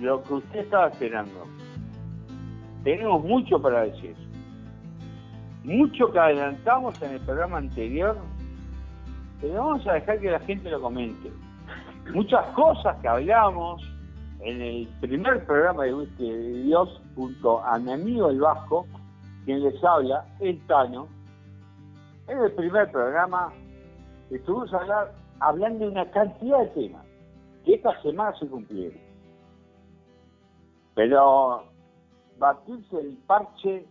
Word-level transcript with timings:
lo 0.00 0.22
que 0.22 0.34
usted 0.34 0.60
estaba 0.60 0.88
esperando. 0.88 1.44
Tenemos 2.84 3.24
mucho 3.24 3.60
para 3.60 3.82
decir. 3.82 4.14
Mucho 5.64 6.10
que 6.12 6.18
adelantamos 6.18 7.00
en 7.02 7.12
el 7.12 7.20
programa 7.20 7.58
anterior, 7.58 8.16
pero 9.40 9.54
vamos 9.54 9.86
a 9.86 9.94
dejar 9.94 10.20
que 10.20 10.30
la 10.30 10.40
gente 10.40 10.70
lo 10.70 10.80
comente. 10.80 11.30
Muchas 12.14 12.46
cosas 12.54 12.96
que 13.02 13.08
hablamos 13.08 13.82
en 14.40 14.62
el 14.62 14.88
primer 15.00 15.44
programa 15.44 15.84
de 15.84 15.94
Whisky 15.94 16.62
Dios 16.62 17.02
junto 17.14 17.62
a 17.62 17.78
mi 17.78 17.92
amigo 17.92 18.30
el 18.30 18.40
Vasco, 18.40 18.86
quien 19.44 19.62
les 19.62 19.82
habla, 19.84 20.24
el 20.40 20.58
Tano. 20.66 21.08
En 22.28 22.38
el 22.38 22.52
primer 22.52 22.90
programa 22.90 23.52
estuvimos 24.30 24.70
hablando 25.40 25.84
de 25.84 25.90
una 25.90 26.10
cantidad 26.10 26.60
de 26.60 26.66
temas 26.68 27.04
que 27.64 27.74
esta 27.74 28.00
semana 28.00 28.34
se 28.38 28.46
cumplieron. 28.46 29.07
Pero 30.98 31.62
batirse 32.38 32.98
el 32.98 33.16
parche 33.28 33.86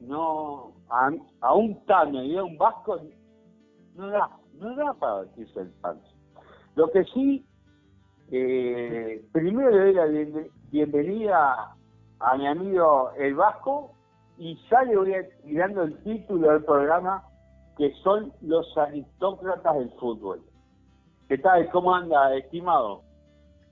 no 0.00 0.70
a, 0.90 1.54
un 1.54 1.82
Tano 1.86 2.22
y 2.22 2.36
a 2.36 2.44
un 2.44 2.58
Vasco 2.58 3.00
no 3.94 4.08
da, 4.08 4.28
no 4.58 4.76
da 4.76 4.92
para 4.92 5.14
batirse 5.14 5.60
el 5.60 5.70
parche. 5.80 6.12
Lo 6.74 6.90
que 6.90 7.04
sí 7.04 7.42
eh, 8.30 9.24
primero 9.32 9.70
le 9.70 9.78
doy 9.78 9.94
la 9.94 10.50
bienvenida 10.70 11.74
a 12.20 12.36
mi 12.36 12.46
amigo 12.46 13.12
El 13.16 13.34
Vasco 13.34 13.94
y 14.36 14.60
ya 14.70 14.82
le 14.82 14.94
voy 14.94 15.14
tirando 15.42 15.84
el 15.84 15.96
título 16.02 16.52
del 16.52 16.64
programa 16.64 17.24
que 17.78 17.94
son 18.04 18.30
los 18.42 18.76
aristócratas 18.76 19.74
del 19.74 19.90
fútbol. 19.92 20.42
¿Qué 21.30 21.38
tal? 21.38 21.70
¿Cómo 21.70 21.94
anda, 21.94 22.36
estimado? 22.36 23.00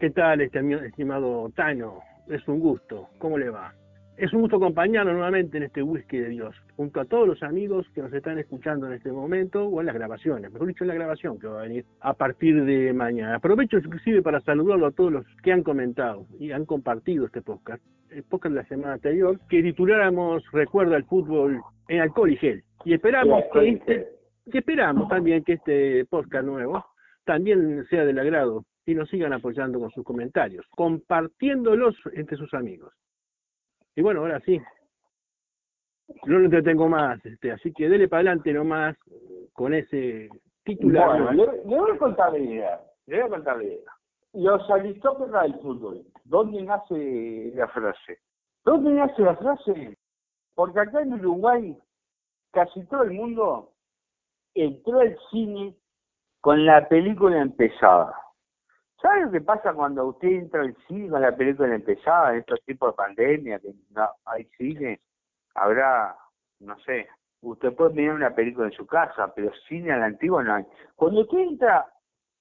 ¿Qué 0.00 0.08
tal, 0.08 0.40
este, 0.40 0.60
estimado 0.86 1.50
Tano? 1.54 2.00
Es 2.28 2.47
un 2.48 2.61
gusto. 2.61 3.08
¿Cómo 3.19 3.39
le 3.39 3.50
va? 3.50 3.75
Es 4.17 4.33
un 4.33 4.42
gusto 4.42 4.56
acompañarnos 4.56 5.14
nuevamente 5.14 5.56
en 5.56 5.64
este 5.64 5.83
whisky 5.83 6.19
de 6.19 6.28
Dios, 6.28 6.55
junto 6.77 7.00
a 7.00 7.05
todos 7.05 7.27
los 7.27 7.42
amigos 7.42 7.84
que 7.92 8.00
nos 8.00 8.12
están 8.12 8.39
escuchando 8.39 8.86
en 8.86 8.92
este 8.92 9.11
momento 9.11 9.67
o 9.67 9.80
en 9.80 9.86
las 9.86 9.94
grabaciones, 9.97 10.52
mejor 10.52 10.69
dicho 10.69 10.84
en 10.84 10.89
la 10.89 10.95
grabación 10.95 11.36
que 11.41 11.48
va 11.48 11.58
a 11.58 11.62
venir 11.64 11.84
a 11.98 12.14
partir 12.14 12.64
de 12.64 12.92
mañana. 12.92 13.34
Aprovecho 13.34 13.78
inclusive 13.78 14.22
para 14.22 14.41
saludarlo 14.42 14.86
a 14.86 14.92
todos 14.92 15.12
los 15.12 15.27
que 15.42 15.52
han 15.52 15.64
comentado 15.64 16.27
y 16.39 16.52
han 16.52 16.64
compartido 16.64 17.27
este 17.27 17.42
podcast, 17.42 17.83
el 18.11 18.22
podcast 18.22 18.55
de 18.55 18.62
la 18.62 18.69
semana 18.69 18.92
anterior, 18.95 19.41
que 19.48 19.62
tituláramos 19.62 20.45
Recuerda 20.52 20.97
el 20.97 21.05
fútbol 21.05 21.61
en 21.89 22.00
alcohol 22.00 22.30
y 22.30 22.36
gel. 22.36 22.62
Y 22.84 22.95
esperamos 22.95 23.42
que 23.52 23.69
este, 23.69 24.08
que 24.50 24.58
esperamos 24.58 25.08
también 25.08 25.42
que 25.42 25.55
este 25.55 26.05
podcast 26.05 26.47
nuevo 26.47 26.84
también 27.25 27.84
sea 27.91 28.05
del 28.05 28.20
agrado 28.20 28.64
y 28.86 28.94
nos 28.94 29.08
sigan 29.08 29.32
apoyando 29.32 29.80
con 29.80 29.90
sus 29.90 30.04
comentarios, 30.04 30.66
compartiéndolos 30.70 31.96
entre 32.12 32.36
sus 32.36 32.52
amigos. 32.54 32.92
Y 33.96 34.02
bueno, 34.02 34.20
ahora 34.20 34.40
sí. 34.40 34.60
No 36.27 36.38
lo 36.38 36.44
entretengo 36.44 36.88
más, 36.88 37.24
este, 37.24 37.52
así 37.52 37.72
que 37.72 37.88
dele 37.88 38.08
para 38.08 38.20
adelante 38.20 38.52
nomás 38.52 38.94
con 39.55 39.72
ese 39.72 40.28
titular. 40.62 41.22
Bueno, 41.22 41.32
le, 41.32 41.60
voy 41.64 41.90
a 41.92 41.98
contar 41.98 42.32
la 42.32 42.38
idea. 42.38 42.80
Le 43.06 43.16
voy 43.16 43.27
a 43.27 43.28
contar 43.30 43.56
la 43.56 43.64
idea. 43.64 43.90
Los 44.34 44.70
aristócratas 44.70 45.42
del 45.44 45.60
fútbol. 45.60 46.02
¿Dónde 46.24 46.62
nace 46.62 47.52
la 47.55 47.68
frase? 47.68 48.18
¿Dónde 48.64 48.90
nace 48.90 49.22
la 49.22 49.36
frase? 49.36 49.96
Porque 50.55 50.80
acá 50.80 51.00
en 51.00 51.14
Uruguay 51.14 51.78
casi 52.52 52.84
todo 52.86 53.05
el 53.05 53.12
mundo 53.12 53.72
entró 54.55 55.00
al 55.00 55.16
cine 55.30 55.74
con 56.40 56.66
la 56.66 56.86
película 56.88 57.40
empezada. 57.40 58.14
¿Sabe 59.04 59.20
lo 59.20 59.32
que 59.32 59.42
pasa 59.42 59.74
cuando 59.74 60.06
usted 60.06 60.28
entra 60.28 60.62
al 60.62 60.74
cine 60.88 61.10
con 61.10 61.20
la 61.20 61.36
película 61.36 61.74
empezada, 61.74 62.32
en 62.32 62.38
estos 62.38 62.58
tipos 62.64 62.90
de 62.90 62.96
pandemia, 62.96 63.58
que 63.58 63.74
no 63.90 64.08
hay 64.24 64.44
cine? 64.56 64.98
Habrá, 65.54 66.16
no 66.60 66.78
sé, 66.78 67.06
usted 67.42 67.74
puede 67.74 67.92
mirar 67.92 68.14
una 68.14 68.34
película 68.34 68.68
en 68.68 68.72
su 68.72 68.86
casa, 68.86 69.30
pero 69.34 69.52
cine 69.68 69.92
al 69.92 70.04
antiguo 70.04 70.42
no 70.42 70.54
hay. 70.54 70.64
Cuando 70.96 71.20
usted 71.20 71.36
entra 71.36 71.86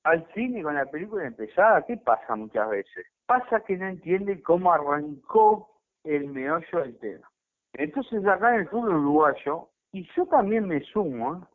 al 0.05 0.25
cine 0.33 0.63
con 0.63 0.75
la 0.75 0.85
película 0.85 1.25
empezada, 1.27 1.85
¿qué 1.85 1.97
pasa 1.97 2.33
muchas 2.37 2.69
veces? 2.69 3.07
Pasa 3.25 3.59
que 3.59 3.75
no 3.75 3.85
entiende 3.85 4.41
cómo 4.41 4.71
arrancó 4.71 5.69
el 6.05 6.29
meollo 6.29 6.79
del 6.79 6.97
tema. 6.99 7.29
Entonces 7.73 8.25
acá 8.25 8.55
en 8.55 8.61
el 8.61 8.69
fútbol 8.69 8.95
uruguayo, 8.95 9.67
y 9.91 10.07
yo 10.15 10.25
también 10.27 10.69
me 10.69 10.79
sumo, 10.79 11.45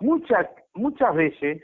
muchas, 0.00 0.48
muchas 0.74 1.14
veces 1.14 1.62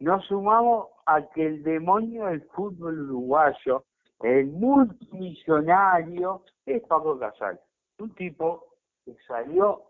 nos 0.00 0.24
sumamos 0.26 0.88
a 1.06 1.22
que 1.30 1.46
el 1.46 1.62
demonio 1.62 2.26
del 2.26 2.42
fútbol 2.48 3.00
uruguayo, 3.00 3.84
el 4.20 4.46
multimillonario, 4.46 6.42
es 6.66 6.82
Paco 6.84 7.18
Casal. 7.18 7.60
Un 7.98 8.14
tipo 8.14 8.64
que 9.04 9.16
salió 9.26 9.82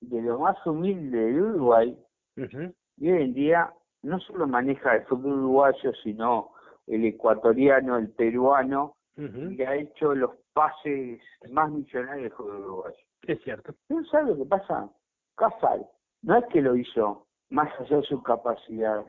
de 0.00 0.22
lo 0.22 0.38
más 0.38 0.64
humilde 0.66 1.32
de 1.32 1.42
Uruguay 1.42 1.98
y 2.36 3.10
hoy 3.10 3.22
en 3.22 3.34
día 3.34 3.72
no 4.02 4.20
solo 4.20 4.46
maneja 4.46 4.96
el 4.96 5.04
fútbol 5.06 5.40
uruguayo, 5.40 5.92
sino 6.02 6.52
el 6.86 7.04
ecuatoriano, 7.04 7.96
el 7.98 8.10
peruano, 8.10 8.94
y 9.16 9.60
ha 9.62 9.74
hecho 9.74 10.14
los 10.14 10.30
pases 10.52 11.20
más 11.50 11.70
millonarios 11.70 12.22
del 12.22 12.32
fútbol 12.32 12.60
uruguayo. 12.60 12.96
Es 13.22 13.42
cierto. 13.42 13.74
¿No 13.88 14.04
sabe 14.06 14.30
lo 14.30 14.36
que 14.36 14.44
pasa? 14.44 14.88
Casal, 15.34 15.86
no 16.22 16.36
es 16.36 16.44
que 16.46 16.62
lo 16.62 16.76
hizo 16.76 17.26
más 17.50 17.68
allá 17.80 17.96
de 17.96 18.02
su 18.04 18.22
capacidad, 18.22 19.04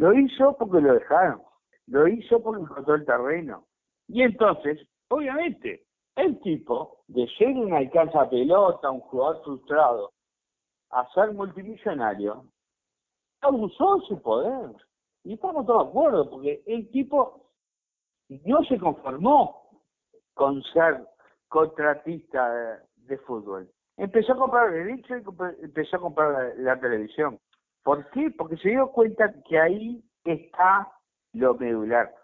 lo 0.00 0.14
hizo 0.14 0.56
porque 0.56 0.80
lo 0.80 0.94
dejaron. 0.94 1.42
Lo 1.86 2.08
hizo 2.08 2.42
porque 2.42 2.62
encontró 2.62 2.94
el 2.94 3.04
terreno. 3.04 3.66
Y 4.08 4.22
entonces, 4.22 4.80
obviamente, 5.10 5.84
el 6.16 6.40
tipo, 6.40 7.04
de 7.06 7.28
ser 7.36 7.48
un 7.48 7.74
alcanza 7.74 8.30
pelota, 8.30 8.90
un 8.90 9.00
jugador 9.00 9.44
frustrado, 9.44 10.12
a 10.88 11.06
ser 11.12 11.34
multimillonario, 11.34 12.46
abusó 13.42 13.96
de 13.96 14.06
su 14.06 14.22
poder. 14.22 14.70
Y 15.22 15.34
estamos 15.34 15.66
todos 15.66 15.84
de 15.84 15.90
acuerdo, 15.90 16.30
porque 16.30 16.62
el 16.66 16.90
tipo 16.90 17.50
no 18.46 18.64
se 18.64 18.78
conformó 18.78 19.82
con 20.32 20.62
ser 20.72 21.06
contratista 21.48 22.80
de, 22.96 23.18
fútbol. 23.18 23.70
Empezó 23.98 24.32
a 24.32 24.38
comprar 24.38 24.68
el 24.68 24.86
derecho 24.86 25.18
y 25.18 25.62
empezó 25.62 25.96
a 25.96 26.00
comprar 26.00 26.54
la 26.56 26.80
televisión. 26.80 27.38
¿Por 27.82 28.08
qué? 28.10 28.30
Porque 28.36 28.56
se 28.58 28.70
dio 28.70 28.90
cuenta 28.90 29.32
que 29.48 29.58
ahí 29.58 30.04
está 30.24 30.92
lo 31.32 31.54
medular. 31.54 32.14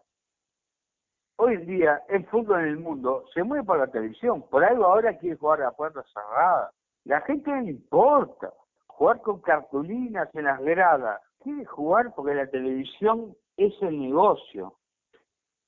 Hoy 1.38 1.54
en 1.54 1.66
día, 1.66 2.02
el 2.08 2.26
fútbol 2.26 2.60
en 2.60 2.68
el 2.68 2.78
mundo 2.78 3.24
se 3.34 3.42
mueve 3.42 3.64
por 3.64 3.78
la 3.78 3.86
televisión. 3.88 4.42
Por 4.48 4.64
algo 4.64 4.86
ahora 4.86 5.18
quiere 5.18 5.36
jugar 5.36 5.62
a 5.62 5.72
puerta 5.72 6.02
cerrada. 6.12 6.70
La 7.04 7.20
gente 7.22 7.50
no 7.50 7.68
importa. 7.68 8.52
Jugar 8.86 9.20
con 9.20 9.40
cartulinas 9.40 10.34
en 10.34 10.44
las 10.44 10.60
gradas. 10.60 11.20
Quiere 11.42 11.64
jugar 11.66 12.14
porque 12.14 12.34
la 12.34 12.46
televisión 12.46 13.36
es 13.56 13.74
el 13.82 14.00
negocio. 14.00 14.74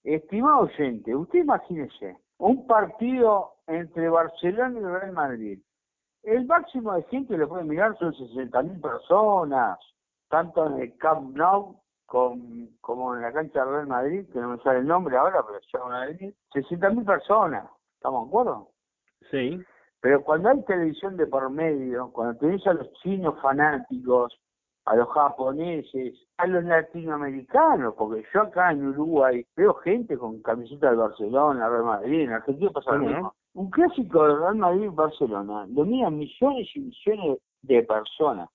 Estimado 0.05 0.61
oyente, 0.61 1.15
usted 1.15 1.41
imagínese 1.41 2.17
un 2.39 2.67
partido 2.67 3.55
entre 3.67 4.09
Barcelona 4.09 4.79
y 4.79 4.83
Real 4.83 5.13
Madrid. 5.13 5.61
El 6.29 6.45
máximo 6.45 6.93
de 6.93 7.05
gente 7.05 7.33
que 7.33 7.39
lo 7.39 7.49
puede 7.49 7.65
mirar 7.65 7.97
son 7.99 8.13
60.000 8.13 8.83
personas, 8.83 9.79
tanto 10.29 10.67
en 10.67 10.79
el 10.79 10.95
Camp 10.99 11.35
Nou 11.35 11.81
como 12.07 13.15
en 13.15 13.23
la 13.23 13.33
cancha 13.33 13.65
de 13.65 13.71
Real 13.71 13.87
Madrid, 13.87 14.27
que 14.31 14.39
no 14.39 14.51
me 14.51 14.59
sale 14.59 14.81
el 14.81 14.87
nombre 14.87 15.17
ahora, 15.17 15.43
pero 15.47 15.59
se 15.61 15.79
llama 15.79 16.01
Madrid, 16.01 16.35
60.000 16.53 17.07
personas, 17.07 17.71
¿estamos 17.95 18.25
de 18.25 18.29
acuerdo? 18.29 18.69
Sí. 19.31 19.65
Pero 20.03 20.23
cuando 20.23 20.51
hay 20.51 20.63
televisión 20.65 21.17
de 21.17 21.27
por 21.27 21.49
medio, 21.49 22.13
cuando 22.13 22.39
tenés 22.39 22.67
a 22.67 22.75
los 22.75 22.93
chinos 23.03 23.41
fanáticos, 23.41 24.39
a 24.85 24.97
los 24.97 25.09
japoneses, 25.09 26.15
a 26.37 26.47
los 26.47 26.63
latinoamericanos, 26.65 27.95
porque 27.95 28.23
yo 28.35 28.43
acá 28.43 28.73
en 28.73 28.87
Uruguay 28.87 29.47
veo 29.57 29.73
gente 29.77 30.19
con 30.19 30.43
camiseta 30.43 30.91
de 30.91 30.97
Barcelona, 30.97 31.71
Real 31.71 31.85
Madrid, 31.85 32.21
en 32.21 32.33
Argentina 32.33 32.71
pasa 32.71 32.93
lo 32.93 32.99
mismo. 32.99 33.35
Un 33.59 33.71
clásico 33.71 34.23
de 34.23 34.37
Real 34.37 34.55
Madrid-Barcelona 34.55 35.67
lo 35.75 35.85
miran 35.85 36.17
millones 36.17 36.69
y 36.77 36.79
millones 36.79 37.41
de 37.63 37.83
personas. 37.83 38.49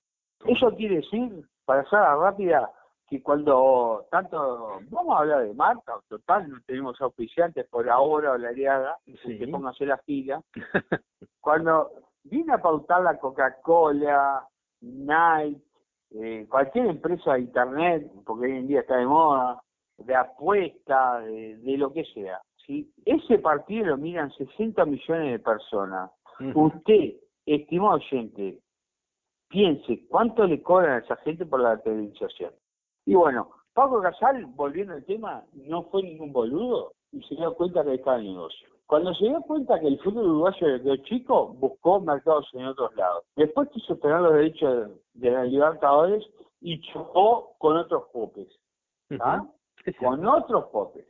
Eso 0.45 0.73
quiere 0.77 0.95
decir, 0.95 1.45
para 1.65 1.83
ser 1.89 1.99
rápida, 1.99 2.71
que 3.09 3.21
cuando 3.21 4.05
tanto, 4.09 4.79
vamos 4.89 5.13
a 5.13 5.19
hablar 5.19 5.43
de 5.43 5.53
marca, 5.55 5.95
total, 6.07 6.49
no 6.49 6.57
tenemos 6.65 7.01
auspiciantes 7.01 7.67
por 7.67 7.89
ahora 7.89 8.31
o 8.31 8.37
la 8.37 8.47
aliada, 8.47 8.97
sí. 9.25 9.37
que 9.37 9.45
pónganse 9.45 9.85
la 9.85 9.97
fila, 9.97 10.41
cuando 11.41 11.91
viene 12.23 12.53
a 12.53 12.61
pautar 12.61 13.01
la 13.01 13.17
Coca-Cola, 13.17 14.47
Nike, 14.79 15.61
eh, 16.11 16.47
cualquier 16.49 16.85
empresa 16.85 17.33
de 17.33 17.41
internet, 17.41 18.09
porque 18.25 18.45
hoy 18.45 18.57
en 18.57 18.67
día 18.67 18.79
está 18.79 18.95
de 18.95 19.05
moda, 19.05 19.61
de 19.97 20.15
apuesta, 20.15 21.19
de, 21.19 21.75
lo 21.77 21.91
que 21.91 22.05
sea, 22.05 22.41
si 22.65 22.91
ese 23.05 23.39
partido 23.39 23.87
lo 23.87 23.97
miran 23.97 24.31
60 24.31 24.85
millones 24.85 25.31
de 25.31 25.39
personas, 25.39 26.11
usted, 26.53 27.15
estimado 27.45 27.95
oyente, 27.95 28.59
piense 29.49 30.05
cuánto 30.09 30.45
le 30.45 30.61
cobran 30.61 30.93
a 30.93 31.05
esa 31.05 31.15
gente 31.17 31.45
por 31.45 31.59
la 31.61 31.77
televisación. 31.81 32.51
Y 33.05 33.15
bueno, 33.15 33.49
Paco 33.73 34.01
Casal, 34.01 34.45
volviendo 34.55 34.93
al 34.93 35.05
tema, 35.05 35.43
no 35.53 35.83
fue 35.83 36.03
ningún 36.03 36.31
boludo. 36.31 36.93
y 37.11 37.21
se 37.23 37.35
dio 37.35 37.53
cuenta 37.53 37.83
que 37.83 37.93
estaba 37.93 38.17
el 38.17 38.25
negocio. 38.25 38.67
Cuando 38.87 39.13
se 39.13 39.25
dio 39.25 39.41
cuenta 39.41 39.79
que 39.79 39.87
el 39.87 39.99
fútbol 39.99 40.25
uruguayo 40.25 40.67
era 40.67 40.79
quedó 40.83 40.95
chico, 40.97 41.47
buscó 41.59 41.99
mercados 41.99 42.49
en 42.53 42.65
otros 42.65 42.95
lados. 42.95 43.23
Después 43.35 43.69
quiso 43.69 43.95
tener 43.97 44.19
los 44.19 44.33
derechos 44.33 44.91
de, 45.13 45.31
la 45.31 45.43
Libertadores 45.45 46.23
y 46.61 46.79
chocó 46.91 47.55
con 47.59 47.77
otros 47.77 48.05
popes. 48.11 48.47
¿ah? 49.19 49.45
Con 49.99 50.25
otros 50.25 50.65
popes. 50.65 51.05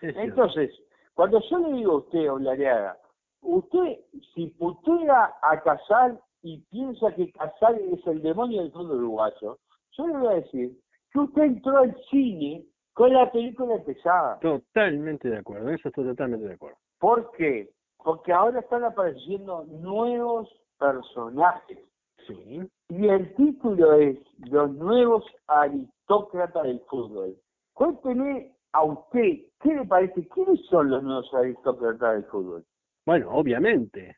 Entonces, 0.00 0.70
cuando 1.18 1.40
yo 1.50 1.58
le 1.58 1.72
digo 1.72 1.92
a 1.94 1.96
usted, 1.96 2.30
Olariaga, 2.30 2.96
usted 3.42 3.98
si 4.36 4.46
putea 4.50 5.34
a 5.42 5.60
Casal 5.62 6.20
y 6.42 6.60
piensa 6.70 7.12
que 7.16 7.32
Casal 7.32 7.76
es 7.92 8.06
el 8.06 8.22
demonio 8.22 8.62
del 8.62 8.70
fútbol 8.70 8.98
uruguayo, 8.98 9.58
yo 9.96 10.06
le 10.06 10.16
voy 10.16 10.28
a 10.28 10.36
decir 10.36 10.78
que 11.12 11.18
usted 11.18 11.42
entró 11.42 11.78
al 11.78 11.96
cine 12.08 12.64
con 12.92 13.12
la 13.12 13.32
película 13.32 13.82
pesada. 13.84 14.38
Totalmente 14.38 15.28
de 15.28 15.38
acuerdo, 15.38 15.70
eso 15.70 15.88
estoy 15.88 16.04
totalmente 16.04 16.46
de 16.46 16.54
acuerdo. 16.54 16.78
¿Por 17.00 17.32
qué? 17.32 17.68
Porque 17.96 18.32
ahora 18.32 18.60
están 18.60 18.84
apareciendo 18.84 19.64
nuevos 19.64 20.48
personajes. 20.78 21.80
Sí. 22.28 22.60
Y 22.90 23.08
el 23.08 23.34
título 23.34 23.94
es 23.94 24.20
Los 24.48 24.70
nuevos 24.70 25.24
aristócratas 25.48 26.62
del 26.62 26.78
fútbol. 26.88 27.34
Cuénteme 27.74 28.54
a 28.72 28.84
usted, 28.84 29.38
¿qué 29.60 29.74
le 29.74 29.84
parece? 29.86 30.26
¿Quiénes 30.28 30.64
son 30.66 30.90
los 30.90 31.02
nuevos 31.02 31.32
aristócratas 31.34 32.14
del 32.14 32.24
fútbol? 32.24 32.64
Bueno, 33.06 33.30
obviamente, 33.30 34.16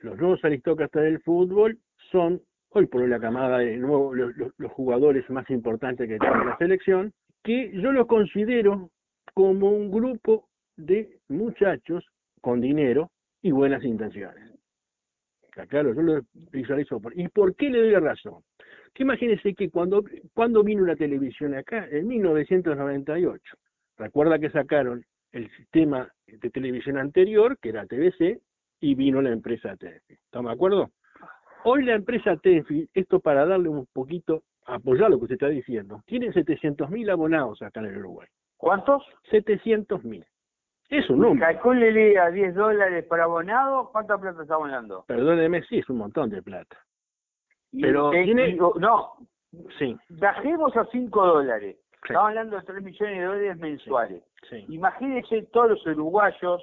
los 0.00 0.18
nuevos 0.18 0.44
aristócratas 0.44 1.02
del 1.02 1.20
fútbol 1.22 1.78
son 2.10 2.40
hoy 2.70 2.86
por 2.86 3.02
hoy 3.02 3.08
la 3.08 3.20
camada 3.20 3.58
de 3.58 3.76
nuevo, 3.78 4.14
los, 4.14 4.72
jugadores 4.72 5.28
más 5.30 5.48
importantes 5.50 6.08
que 6.08 6.18
tiene 6.18 6.44
la 6.44 6.56
selección, 6.58 7.12
que 7.42 7.72
yo 7.72 7.92
los 7.92 8.06
considero 8.06 8.90
como 9.32 9.70
un 9.70 9.90
grupo 9.90 10.48
de 10.76 11.18
muchachos 11.28 12.04
con 12.40 12.60
dinero 12.60 13.10
y 13.40 13.50
buenas 13.50 13.82
intenciones. 13.84 14.52
Claro, 15.68 15.94
yo 15.94 16.02
lo 16.02 16.20
visualizo. 16.52 17.00
¿Y 17.14 17.28
por 17.28 17.56
qué 17.56 17.70
le 17.70 17.80
doy 17.80 17.94
razón? 17.94 18.42
Que 18.92 19.04
imagínense 19.04 19.54
que 19.54 19.70
cuando, 19.70 20.04
cuando 20.34 20.62
vino 20.62 20.84
la 20.84 20.96
televisión 20.96 21.54
acá, 21.54 21.88
en 21.90 22.06
1998, 22.08 23.56
recuerda 23.96 24.38
que 24.38 24.50
sacaron 24.50 25.04
el 25.32 25.50
sistema 25.56 26.08
de 26.26 26.50
televisión 26.50 26.98
anterior, 26.98 27.58
que 27.58 27.70
era 27.70 27.86
TVC, 27.86 28.40
y 28.80 28.94
vino 28.94 29.22
la 29.22 29.30
empresa 29.30 29.76
TEFI. 29.76 30.14
¿Estamos 30.14 30.50
de 30.50 30.54
acuerdo? 30.54 30.90
Hoy 31.64 31.84
la 31.84 31.94
empresa 31.94 32.36
TEFI, 32.36 32.88
esto 32.94 33.20
para 33.20 33.44
darle 33.46 33.68
un 33.68 33.86
poquito, 33.92 34.42
apoyar 34.66 35.10
lo 35.10 35.18
que 35.18 35.24
usted 35.24 35.34
está 35.34 35.48
diciendo, 35.48 36.02
tiene 36.06 36.28
700.000 36.28 37.10
abonados 37.10 37.62
acá 37.62 37.80
en 37.80 37.86
el 37.86 37.98
Uruguay. 37.98 38.28
¿Cuántos? 38.56 39.02
700.000. 39.30 40.24
Es 40.88 41.10
un 41.10 41.18
número. 41.18 41.44
Calcúlele 41.44 42.18
a 42.18 42.30
10 42.30 42.54
dólares 42.54 43.04
por 43.06 43.20
abonado, 43.20 43.90
¿cuánta 43.90 44.18
plata 44.18 44.42
está 44.42 44.54
hablando? 44.54 45.04
Perdóneme, 45.08 45.62
sí, 45.64 45.78
es 45.78 45.88
un 45.90 45.98
montón 45.98 46.30
de 46.30 46.42
plata. 46.42 46.76
Pero 47.72 48.10
tiene... 48.10 48.54
no, 48.54 49.14
sí. 49.78 49.96
bajemos 50.08 50.76
a 50.76 50.84
5 50.86 51.26
dólares. 51.26 51.76
Estamos 52.02 52.28
hablando 52.28 52.56
de 52.56 52.62
3 52.62 52.82
millones 52.82 53.18
de 53.18 53.24
dólares 53.24 53.56
mensuales. 53.58 54.22
Sí. 54.48 54.64
Imagínense 54.68 55.42
todos 55.52 55.70
los 55.70 55.86
uruguayos 55.86 56.62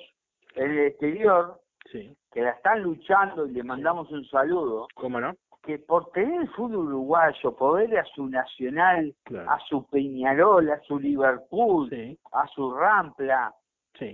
en 0.56 0.72
el 0.72 0.80
exterior 0.88 1.60
que 1.92 2.42
la 2.42 2.52
están 2.52 2.82
luchando 2.82 3.46
y 3.46 3.52
le 3.52 3.64
mandamos 3.64 4.10
un 4.12 4.26
saludo. 4.26 4.88
¿Cómo 4.96 5.20
no? 5.20 5.36
Que 5.62 5.80
por 5.80 6.12
tener 6.12 6.42
el 6.42 6.50
fútbol 6.50 6.88
uruguayo, 6.88 7.56
poder 7.56 7.98
a 7.98 8.04
su 8.06 8.28
Nacional, 8.28 9.14
a 9.48 9.60
su 9.70 9.86
Peñarol, 9.88 10.70
a 10.72 10.80
su 10.82 11.00
Liverpool, 11.00 11.90
a 12.32 12.48
su 12.48 12.74
Rampla, 12.74 13.54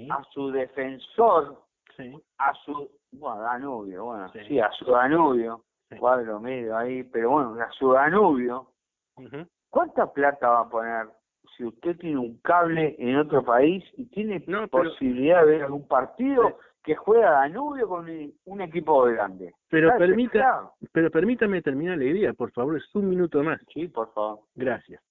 a 0.10 0.24
su 0.32 0.52
defensor, 0.52 1.58
a 2.38 2.54
su 2.66 2.90
bueno, 3.12 3.42
Danubio, 3.42 4.06
bueno, 4.06 4.32
sí, 4.48 4.60
a 4.60 4.72
su 4.72 4.86
Danubio, 4.86 5.64
cuadro 5.98 6.40
medio 6.40 6.78
ahí, 6.78 7.04
pero 7.04 7.32
bueno, 7.32 7.58
a 7.60 7.72
su 7.72 7.94
Danubio, 7.94 8.68
¿cuánta 9.70 10.12
plata 10.12 10.50
va 10.50 10.62
a 10.62 10.70
poner 10.70 11.08
si 11.56 11.66
usted 11.66 11.98
tiene 11.98 12.18
un 12.18 12.38
cable 12.40 12.96
en 13.00 13.18
otro 13.18 13.44
país 13.44 13.84
y 13.98 14.06
tiene 14.06 14.40
posibilidad 14.70 15.46
de 15.46 15.52
ver 15.52 15.64
algún 15.64 15.88
partido 15.88 16.58
que 16.84 16.96
juega 16.96 17.32
Danubio 17.32 17.88
con 17.88 18.08
un 18.46 18.62
equipo 18.62 19.04
grande? 19.04 19.54
Pero 19.70 19.92
permita, 19.98 20.70
pero 20.92 21.10
permítame 21.12 21.62
terminar 21.62 21.98
la 21.98 22.06
idea, 22.06 22.34
por 22.34 22.52
favor, 22.52 22.78
es 22.78 22.96
un 22.96 23.10
minuto 23.10 23.44
más. 23.44 23.62
Sí, 23.74 23.88
por 23.88 24.14
favor. 24.14 24.40
Gracias. 24.56 25.02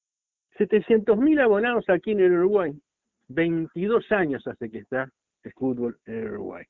700.000 0.58 1.40
abonados 1.40 1.84
aquí 1.88 2.12
en 2.12 2.20
el 2.20 2.32
Uruguay. 2.32 2.72
22 3.28 4.10
años 4.12 4.46
hace 4.46 4.70
que 4.70 4.78
está 4.78 5.08
el 5.44 5.52
fútbol 5.52 5.99
en 6.06 6.14
el 6.14 6.31
Uruguay. 6.32 6.64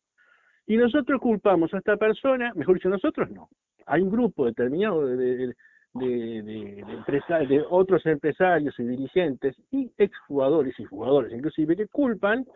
Y 0.67 0.76
nosotros 0.76 1.20
culpamos 1.20 1.73
a 1.73 1.79
esta 1.79 1.96
persona, 1.96 2.52
mejor 2.55 2.75
dicho, 2.75 2.90
nosotros 2.90 3.31
no. 3.31 3.49
Hay 3.87 4.02
un 4.02 4.11
grupo 4.11 4.44
determinado 4.44 5.06
de, 5.06 5.17
de, 5.17 5.55
de, 5.99 7.65
otros 7.71 8.05
empresarios 8.06 8.79
y 8.79 8.85
dirigentes 8.85 9.56
y 9.71 9.91
exjugadores 9.99 10.79
y 10.79 10.85
jugadores 10.85 11.33
inclusive 11.33 11.77
que 11.77 11.87
culpan 11.89 12.47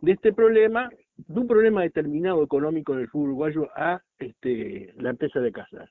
de 0.00 0.12
este 0.12 0.32
problema, 0.32 0.90
de 1.16 1.40
un 1.40 1.46
problema 1.46 1.82
determinado 1.82 2.42
económico 2.42 2.94
del 2.94 3.08
fútbol 3.08 3.30
uruguayo 3.30 3.68
a 3.76 4.00
este, 4.18 4.92
la 4.96 5.10
empresa 5.10 5.40
de 5.40 5.52
Casas. 5.52 5.88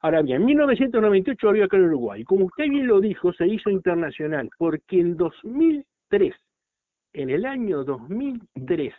Ahora 0.00 0.22
bien, 0.22 0.42
en 0.42 0.46
1998 0.46 1.48
había 1.48 1.64
acá 1.64 1.76
en 1.76 1.86
Uruguay, 1.86 2.22
como 2.24 2.44
usted 2.44 2.68
bien 2.68 2.86
lo 2.86 3.00
dijo, 3.00 3.32
se 3.32 3.46
hizo 3.46 3.70
internacional, 3.70 4.48
porque 4.58 5.00
en 5.00 5.16
2003, 5.16 6.34
en 7.14 7.30
el 7.30 7.46
año 7.46 7.82
2003, 7.84 8.94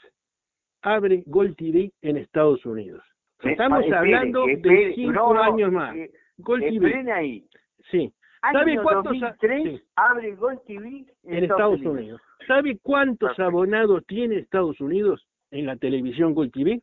abre 0.81 1.23
Gol 1.25 1.55
TV 1.55 1.91
en 2.01 2.17
Estados 2.17 2.65
Unidos. 2.65 3.03
Estamos 3.43 3.85
hablando 3.91 4.45
de 4.45 4.93
cinco 4.95 5.33
años 5.35 5.71
más. 5.71 5.95
Gol 6.39 6.61
TV. 6.61 7.11
ahí. 7.11 7.47
Sí. 7.91 8.13
¿Sabe 8.41 8.77
cuántos 8.81 9.19
2003 9.19 9.83
abre 9.95 10.35
Gol 10.35 10.61
TV 10.65 11.05
en, 11.23 11.43
Estados, 11.43 11.81
Unidos. 11.81 12.21
¿Sabe 12.47 12.79
cuántos 12.81 13.37
abonados 13.39 14.05
tiene 14.07 14.37
Estados 14.37 14.79
Unidos 14.79 15.27
en 15.51 15.65
la 15.65 15.75
televisión 15.75 16.33
Gol 16.33 16.51
TV? 16.51 16.81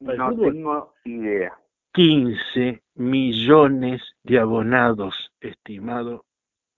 No 0.00 0.36
tengo 0.36 0.94
idea. 1.04 1.58
15 1.92 2.80
millones 2.94 4.00
de 4.22 4.38
abonados, 4.38 5.32
estimado. 5.40 6.24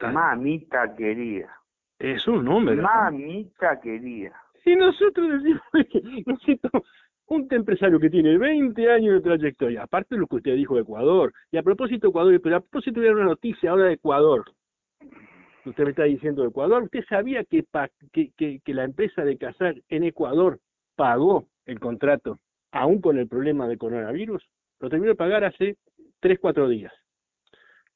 Mamita 0.01 0.97
querida. 0.97 1.61
Es 1.99 2.27
un 2.27 2.45
número. 2.45 2.83
Mamita 2.83 3.79
querida. 3.81 4.33
Y 4.65 4.75
nosotros 4.77 5.43
decimos, 5.43 5.63
nosotros, 6.27 6.83
un 7.33 7.49
empresario 7.51 7.99
que 7.99 8.11
tiene 8.11 8.37
20 8.37 8.91
años 8.91 9.15
de 9.15 9.21
trayectoria, 9.23 9.83
aparte 9.85 10.15
de 10.15 10.21
lo 10.21 10.27
que 10.27 10.37
usted 10.37 10.55
dijo 10.55 10.75
de 10.75 10.83
Ecuador, 10.83 11.33
y 11.51 11.57
a 11.57 11.63
propósito 11.63 12.07
de 12.07 12.11
Ecuador, 12.11 12.41
pero 12.43 12.57
a 12.57 12.61
propósito 12.61 13.01
de 13.01 13.11
una 13.11 13.25
noticia 13.25 13.71
ahora 13.71 13.87
de 13.87 13.95
Ecuador, 13.95 14.45
usted 15.65 15.85
me 15.85 15.91
está 15.91 16.05
diciendo 16.05 16.43
de 16.43 16.49
Ecuador, 16.49 16.83
¿usted 16.83 17.05
sabía 17.09 17.43
que, 17.45 17.65
que, 18.13 18.61
que, 18.63 18.75
la 18.75 18.85
empresa 18.85 19.25
de 19.25 19.39
Casar 19.39 19.77
en 19.89 20.05
Ecuador 20.05 20.61
pagó 20.95 21.47
el 21.65 21.81
contrato, 21.81 22.39
aún 22.71 23.01
con 23.01 23.17
el 23.19 23.29
problema 23.29 23.67
de 23.67 23.79
coronavirus? 23.79 24.47
Lo 24.81 24.91
terminó 24.91 25.13
de 25.13 25.17
pagar 25.17 25.45
hace 25.45 25.79
3, 26.21 26.39
4 26.39 26.69
días. 26.69 26.93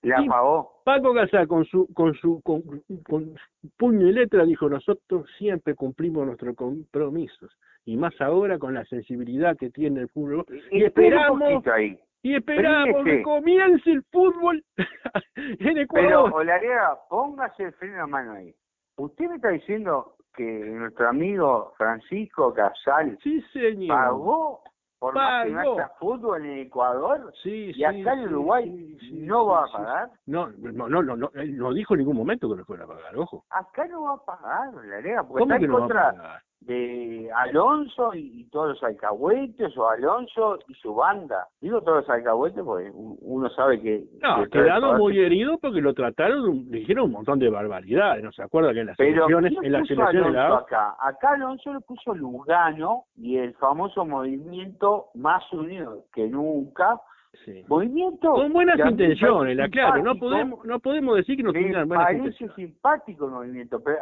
La 0.00 0.24
pagó. 0.24 0.80
Paco 0.84 1.12
Casar 1.12 1.46
con 1.46 1.64
su, 1.66 1.92
con 1.92 2.14
su 2.14 2.40
con, 2.42 2.62
con 3.02 3.34
puño 3.76 4.06
y 4.06 4.12
letra 4.12 4.44
dijo, 4.44 4.68
nosotros 4.68 5.28
siempre 5.36 5.74
cumplimos 5.74 6.24
nuestros 6.24 6.54
compromisos 6.54 7.50
y 7.86 7.96
más 7.96 8.20
ahora 8.20 8.58
con 8.58 8.74
la 8.74 8.84
sensibilidad 8.84 9.56
que 9.56 9.70
tiene 9.70 10.00
el 10.00 10.08
fútbol. 10.08 10.44
Y, 10.72 10.84
esperamos, 10.84 11.62
y 12.22 12.34
esperamos 12.34 13.04
que 13.04 13.22
comience 13.22 13.90
el 13.90 14.02
fútbol 14.10 14.62
en 15.36 15.78
Ecuador. 15.78 16.08
Pero, 16.08 16.24
Olarea, 16.24 16.96
póngase 17.08 17.62
el 17.62 17.72
freno 17.74 18.02
a 18.02 18.06
mano 18.06 18.32
ahí. 18.32 18.52
Usted 18.96 19.28
me 19.28 19.36
está 19.36 19.50
diciendo 19.50 20.16
que 20.34 20.42
nuestro 20.42 21.08
amigo 21.08 21.72
Francisco 21.78 22.52
Casal 22.52 23.16
sí, 23.22 23.40
señor. 23.52 23.96
pagó 23.96 24.62
por 24.98 25.14
más 25.14 25.46
que 25.46 25.52
fútbol 26.00 26.44
en 26.44 26.58
Ecuador 26.58 27.32
sí, 27.42 27.70
y 27.74 27.84
acá 27.84 28.14
en 28.14 28.24
Uruguay 28.24 28.98
no 29.12 29.46
va 29.46 29.64
a 29.64 29.72
pagar. 29.72 30.10
No, 30.26 30.48
no, 30.58 30.88
no, 30.88 31.02
no, 31.02 31.30
él 31.34 31.56
no 31.56 31.72
dijo 31.72 31.94
en 31.94 31.98
ningún 31.98 32.16
momento 32.16 32.48
que 32.48 32.56
no 32.56 32.64
fuera 32.64 32.84
a 32.84 32.88
pagar, 32.88 33.16
ojo. 33.16 33.44
Acá 33.50 33.86
no 33.86 34.02
va 34.02 34.14
a 34.14 34.24
pagar, 34.24 34.74
la 34.74 35.22
porque 35.22 35.44
está 35.44 35.56
en 35.56 35.70
contra 35.70 36.42
de 36.60 37.30
Alonso 37.34 38.12
y, 38.14 38.44
todos 38.50 38.70
los 38.70 38.82
alcahuetes 38.82 39.76
o 39.76 39.88
Alonso 39.88 40.58
y 40.68 40.74
su 40.74 40.94
banda. 40.94 41.46
Digo 41.60 41.80
todos 41.82 41.98
los 41.98 42.10
alcahuetes 42.10 42.62
porque 42.64 42.90
uno 42.94 43.48
sabe 43.50 43.80
que... 43.80 44.04
No, 44.22 44.36
ha 44.36 44.46
quedado 44.48 44.94
muy 44.94 45.18
herido 45.18 45.58
porque 45.58 45.80
lo 45.80 45.94
trataron, 45.94 46.66
le 46.70 46.78
dijeron 46.78 47.06
un 47.06 47.12
montón 47.12 47.38
de 47.38 47.50
barbaridades, 47.50 48.24
no 48.24 48.32
se 48.32 48.42
acuerda 48.42 48.72
que 48.72 48.80
en 48.80 48.86
las 48.86 48.98
elecciones... 48.98 49.52
En 49.62 49.72
las 49.72 49.90
elecciones 49.90 50.36
acá? 50.36 50.96
acá 51.00 51.30
Alonso 51.34 51.72
le 51.72 51.80
puso 51.80 52.14
Lugano 52.14 53.04
y 53.16 53.36
el 53.36 53.54
famoso 53.54 54.04
movimiento 54.04 55.06
más 55.14 55.44
unido 55.52 56.04
que 56.12 56.26
nunca 56.28 57.00
Movimiento. 57.68 58.32
Con 58.32 58.52
buenas 58.52 58.78
intenciones, 58.78 59.56
la 59.56 59.68
claro. 59.68 60.02
No 60.02 60.16
podemos, 60.16 60.64
no 60.64 60.80
podemos 60.80 61.16
decir 61.16 61.36
que 61.36 61.42
no 61.42 61.52
tengan 61.52 61.86
buenas 61.88 62.06
parece 62.06 62.48
simpático 62.54 63.26
el 63.26 63.30
movimiento, 63.32 63.80
pero 63.82 63.98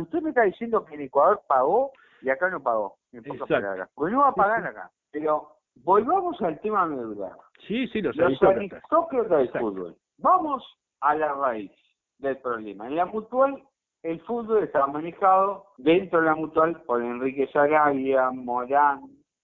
usted 0.00 0.22
me 0.22 0.30
está 0.30 0.42
diciendo 0.42 0.84
que 0.84 0.94
en 0.94 1.02
Ecuador 1.02 1.40
pagó 1.46 1.92
Y 2.22 2.30
acá 2.30 2.48
no 2.50 2.62
pagó, 2.62 2.96
en 3.12 3.22
pocas 3.24 3.48
palabras. 3.48 3.88
Pues 3.94 4.12
no 4.12 4.20
va 4.20 4.28
a 4.28 4.34
pagar 4.34 4.64
acá. 4.66 4.90
Pero 5.10 5.48
volvamos 5.84 6.40
al 6.42 6.58
tema 6.60 6.86
medular. 6.86 7.32
Sí, 7.66 7.86
sí, 7.88 8.00
los, 8.00 8.16
Los 8.16 8.26
aristócratas. 8.26 8.72
aristócratas 8.72 9.30
del 9.30 9.46
Exacto. 9.46 9.68
fútbol. 9.68 9.96
Vamos 10.18 10.78
a 11.00 11.14
la 11.16 11.32
raíz 11.34 11.72
del 12.18 12.36
problema. 12.38 12.86
En 12.86 12.96
la 12.96 13.06
mutual, 13.06 13.62
el 14.04 14.20
fútbol 14.22 14.62
estaba 14.62 14.86
manejado 14.86 15.66
dentro 15.78 16.20
de 16.20 16.26
la 16.26 16.34
mutual 16.36 16.80
por 16.86 17.02
Enrique 17.02 17.48
Sarabia, 17.52 18.30
Morán, 18.30 19.02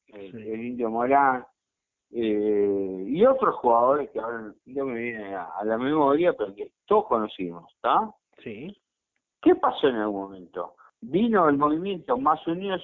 el, 0.08 0.30
Sí. 0.32 0.50
el 0.52 0.64
indio 0.64 0.88
Morán, 0.90 1.44
eh, 2.10 3.04
y 3.06 3.24
otros 3.26 3.56
jugadores 3.56 4.10
que 4.10 4.18
ahora 4.20 4.52
no 4.66 4.84
me 4.86 4.98
vienen 5.00 5.34
a, 5.34 5.44
a 5.58 5.64
la 5.64 5.76
memoria, 5.78 6.32
pero 6.32 6.54
que 6.54 6.72
todos 6.86 7.06
conocimos, 7.06 7.70
¿está? 7.74 8.10
Sí. 8.42 8.76
¿Qué 9.42 9.54
pasó 9.54 9.88
en 9.88 9.96
algún 9.96 10.22
momento? 10.22 10.74
Vino 11.00 11.48
el 11.48 11.56
movimiento 11.58 12.16
más 12.18 12.44
unido 12.46 12.76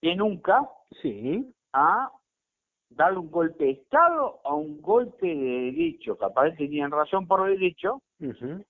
que 0.00 0.16
nunca 0.16 0.68
Sí. 1.02 1.52
a 1.72 2.10
darle 2.90 3.18
un 3.20 3.30
golpe 3.30 3.64
de 3.64 3.70
Estado 3.72 4.40
a 4.44 4.54
un 4.54 4.80
golpe 4.82 5.26
de 5.26 5.34
derecho, 5.72 6.16
capaz 6.18 6.50
tenían 6.56 6.90
razón 6.90 7.26
por 7.26 7.48
derecho, 7.48 8.02
Ujú. 8.20 8.62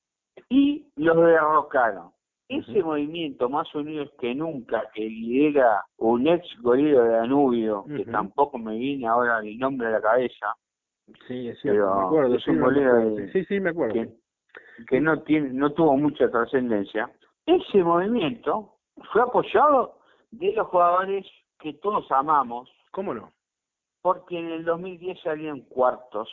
y 0.49 0.87
los 0.97 1.17
derrocaron. 1.17 2.12
Ese 2.59 2.83
movimiento 2.83 3.49
más 3.49 3.73
unidos 3.75 4.11
que 4.19 4.35
nunca, 4.35 4.83
que 4.95 5.03
lidera 5.03 5.85
un 5.99 6.27
ex 6.27 6.47
golero 6.61 7.03
de 7.05 7.11
Danubio, 7.11 7.85
que 7.97 8.05
tampoco 8.07 8.59
me 8.59 8.77
viene 8.77 9.07
ahora 9.07 9.39
el 9.41 9.59
nombre 9.59 9.89
a 9.89 9.91
la 9.93 10.01
cabeza, 10.01 10.55
Sí, 11.27 11.49
es 11.49 11.61
cierto, 11.61 11.81
Pero 11.83 11.95
me 11.97 12.03
acuerdo. 12.07 12.35
es 12.37 12.45
sí, 12.45 12.51
un 12.51 12.59
me 12.61 12.63
acuerdo. 12.67 13.17
de- 13.17 13.33
Sí, 13.33 13.45
sí, 13.45 13.61
me 13.61 13.71
acuerdo. 13.71 13.95
que, 13.95 14.09
que 14.89 15.01
no 15.01 15.21
tiene, 15.23 15.51
no 15.53 15.73
tuvo 15.73 15.97
mucha 15.97 16.31
trascendencia. 16.31 17.11
Ese 17.45 17.83
movimiento 17.83 18.77
fue 19.13 19.23
apoyado 19.23 19.99
de 20.31 20.53
los 20.53 20.69
jugadores 20.69 21.27
que 21.59 21.75
todos 21.75 22.11
amamos, 22.13 22.71
¿Cómo 22.93 23.13
no? 23.15 23.33
porque 24.01 24.39
en 24.39 24.47
el 24.47 24.65
2010 24.65 25.21
salían 25.23 25.61
cuartos 25.63 26.29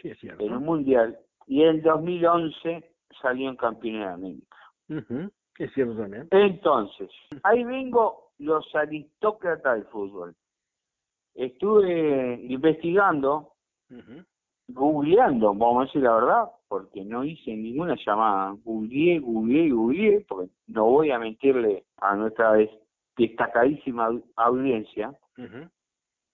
Sí, 0.00 0.08
es 0.08 0.18
cierto. 0.18 0.44
en 0.44 0.52
el 0.52 0.60
Mundial 0.60 1.18
y 1.46 1.62
en 1.62 1.68
el 1.76 1.82
2011 1.82 2.92
salieron 3.20 3.56
campeones 3.56 4.00
de 4.08 4.12
América. 4.14 4.56
Ujú. 4.88 5.30
Es 5.62 5.72
cierto 5.74 5.94
también. 5.96 6.26
Entonces, 6.30 7.08
ahí 7.44 7.62
vengo 7.62 8.30
los 8.38 8.74
aristócratas 8.74 9.74
del 9.76 9.84
fútbol. 9.86 10.34
Estuve 11.34 12.34
investigando, 12.42 13.52
Ujú. 13.90 14.24
googleando, 14.68 15.54
vamos 15.54 15.82
a 15.82 15.86
decir 15.86 16.02
la 16.02 16.14
verdad, 16.14 16.44
porque 16.68 17.04
no 17.04 17.24
hice 17.24 17.54
ninguna 17.54 17.96
llamada. 18.04 18.56
Googleé, 18.64 19.18
googleé, 19.20 19.70
googleé, 19.70 20.20
porque 20.28 20.50
no 20.66 20.84
voy 20.86 21.10
a 21.10 21.18
mentirle 21.18 21.84
a 21.98 22.16
nuestra 22.16 22.54
des- 22.54 22.70
destacadísima 23.16 24.08
au- 24.08 24.24
audiencia. 24.36 25.12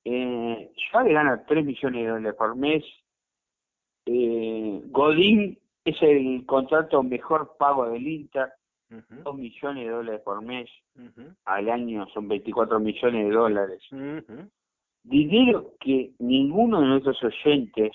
Eh, 0.04 0.72
Suárez 0.90 1.12
gana 1.12 1.44
3 1.44 1.64
millones 1.64 2.02
de 2.04 2.08
dólares 2.08 2.34
por 2.38 2.56
mes. 2.56 2.82
Eh, 4.06 4.80
Godín 4.86 5.58
es 5.84 5.96
el 6.02 6.46
contrato 6.46 7.02
mejor 7.02 7.56
pago 7.58 7.90
del 7.90 8.06
Inter, 8.06 8.48
Ujú. 8.90 9.22
2 9.22 9.36
millones 9.36 9.84
de 9.84 9.90
dólares 9.90 10.20
por 10.24 10.42
mes. 10.42 10.70
Al 11.44 11.68
año 11.68 12.06
son 12.08 12.28
24 12.28 12.80
millones 12.80 13.26
de 13.28 13.30
dólares. 13.30 13.82
Dinero 15.02 15.74
que 15.80 16.12
ninguno 16.18 16.80
de 16.80 16.86
nuestros 16.86 17.22
oyentes, 17.22 17.92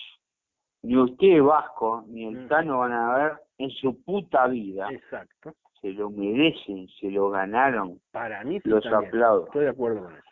ni 0.82 0.98
usted 0.98 1.42
Vasco, 1.42 2.04
ni 2.08 2.26
el. 2.26 2.48
Tano 2.48 2.80
van 2.80 2.92
a 2.94 3.16
ver 3.16 3.34
en 3.58 3.70
su 3.70 4.02
puta 4.04 4.48
vida. 4.48 4.90
Exacto. 4.92 5.54
Se 5.82 5.92
lo 5.92 6.10
merecen, 6.10 6.88
se 7.00 7.12
lo 7.12 7.30
ganaron. 7.30 8.00
Para 8.12 8.44
mí 8.44 8.60
sí 8.62 8.70
Los 8.70 8.84
también. 8.84 9.10
aplaudo. 9.10 9.46
Estoy 9.46 9.64
de 9.66 9.70
acuerdo 9.70 10.04
con 10.04 10.14
eso. 10.14 10.24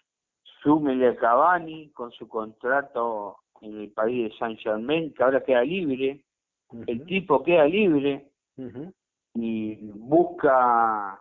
Súmele 0.64 1.08
a 1.10 1.16
Cavani 1.18 1.90
con 1.92 2.12
su 2.12 2.28
contrato 2.28 3.38
en 3.62 3.82
el 3.82 3.92
país 3.92 4.32
de 4.32 4.38
Saint 4.38 4.60
Germain, 4.60 5.14
que 5.14 5.24
ahora 5.24 5.44
queda 5.44 5.64
libre. 5.64 6.24
El 6.88 7.04
tipo 7.06 7.44
queda 7.44 7.66
libre 7.66 8.28
Ujú. 8.58 8.94
Y 9.36 9.76
busca 9.94 11.20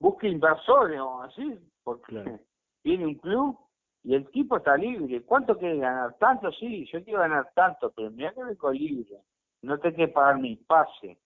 busca 0.00 0.28
inversores 0.28 1.00
o 1.00 1.22
así, 1.22 1.58
porque 1.82 2.12
Claro. 2.12 2.38
tiene 2.82 3.06
un 3.06 3.14
club 3.16 3.58
y 4.04 4.14
el 4.14 4.28
tipo 4.30 4.56
está 4.56 4.76
libre. 4.76 5.22
¿Cuánto 5.22 5.58
quiere 5.58 5.78
ganar? 5.78 6.14
Tanto, 6.18 6.52
sí, 6.52 6.86
yo 6.92 7.02
quiero 7.04 7.20
ganar 7.20 7.50
tanto, 7.54 7.92
pero 7.94 8.10
mira 8.10 8.32
que 8.32 8.44
vengo 8.44 8.70
libre. 8.70 9.20
No 9.62 9.78
te 9.78 9.92
que 9.92 10.08
pagar 10.08 10.38
mi 10.38 10.56
pase. 10.56 11.18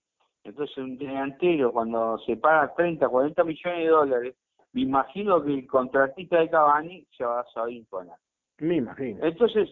Entonces 0.45 0.77
un 0.79 0.97
delantero 0.97 1.73
cuando 1.73 2.19
se 2.21 2.37
paga 2.37 2.75
30, 2.75 3.09
40 3.09 3.45
millones 3.45 3.79
de 3.79 3.87
dólares, 3.89 4.37
me 4.73 4.81
imagino 4.81 5.43
que 5.43 5.53
el 5.55 5.67
contratista 5.67 6.39
de 6.39 6.49
Cavani 6.49 7.07
se 7.17 7.25
va 7.25 7.41
a 7.41 7.47
saber 7.53 7.75
imponer. 7.75 8.17
Me 8.59 8.77
imagino. 8.77 9.25
Entonces, 9.25 9.69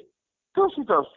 todos 0.52 0.76
estos 0.78 1.08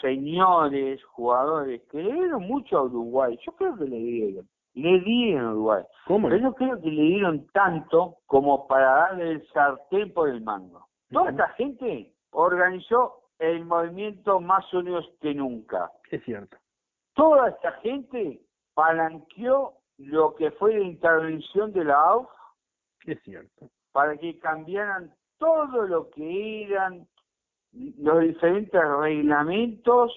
señores, 0.00 1.02
jugadores 1.04 1.82
que 1.90 2.02
le 2.02 2.12
dieron 2.12 2.42
mucho 2.42 2.78
a 2.78 2.82
Uruguay, 2.84 3.38
yo 3.44 3.52
creo 3.52 3.76
que 3.76 3.84
le 3.84 3.96
dieron, 3.96 4.48
le 4.74 5.00
dieron 5.00 5.44
a 5.46 5.52
Uruguay, 5.52 5.84
¿Cómo 6.06 6.28
pero 6.28 6.40
no 6.42 6.54
creo 6.54 6.80
que 6.80 6.90
le 6.90 7.02
dieron 7.02 7.46
tanto 7.48 8.16
como 8.26 8.66
para 8.66 8.90
darle 8.90 9.30
el 9.32 9.48
sartén 9.48 10.12
por 10.12 10.28
el 10.28 10.40
mango. 10.42 10.86
Toda 11.10 11.30
esta 11.30 11.48
gente 11.50 12.12
organizó 12.30 13.20
el 13.38 13.64
movimiento 13.64 14.40
más 14.40 14.72
unidos 14.72 15.08
que 15.20 15.34
nunca. 15.34 15.90
Es 16.10 16.22
cierto. 16.24 16.56
Toda 17.14 17.48
esta 17.50 17.72
gente 17.80 18.40
palanqueó 18.74 19.74
lo 19.98 20.34
que 20.34 20.50
fue 20.52 20.78
la 20.78 20.84
intervención 20.84 21.72
de 21.72 21.84
la 21.84 21.94
AUF 21.98 22.28
Es 23.06 23.22
cierto. 23.22 23.68
para 23.92 24.16
que 24.18 24.38
cambiaran 24.38 25.14
todo 25.38 25.82
lo 25.86 26.10
que 26.10 26.64
eran 26.64 27.06
los 27.98 28.20
diferentes 28.20 28.80
reglamentos 29.00 30.12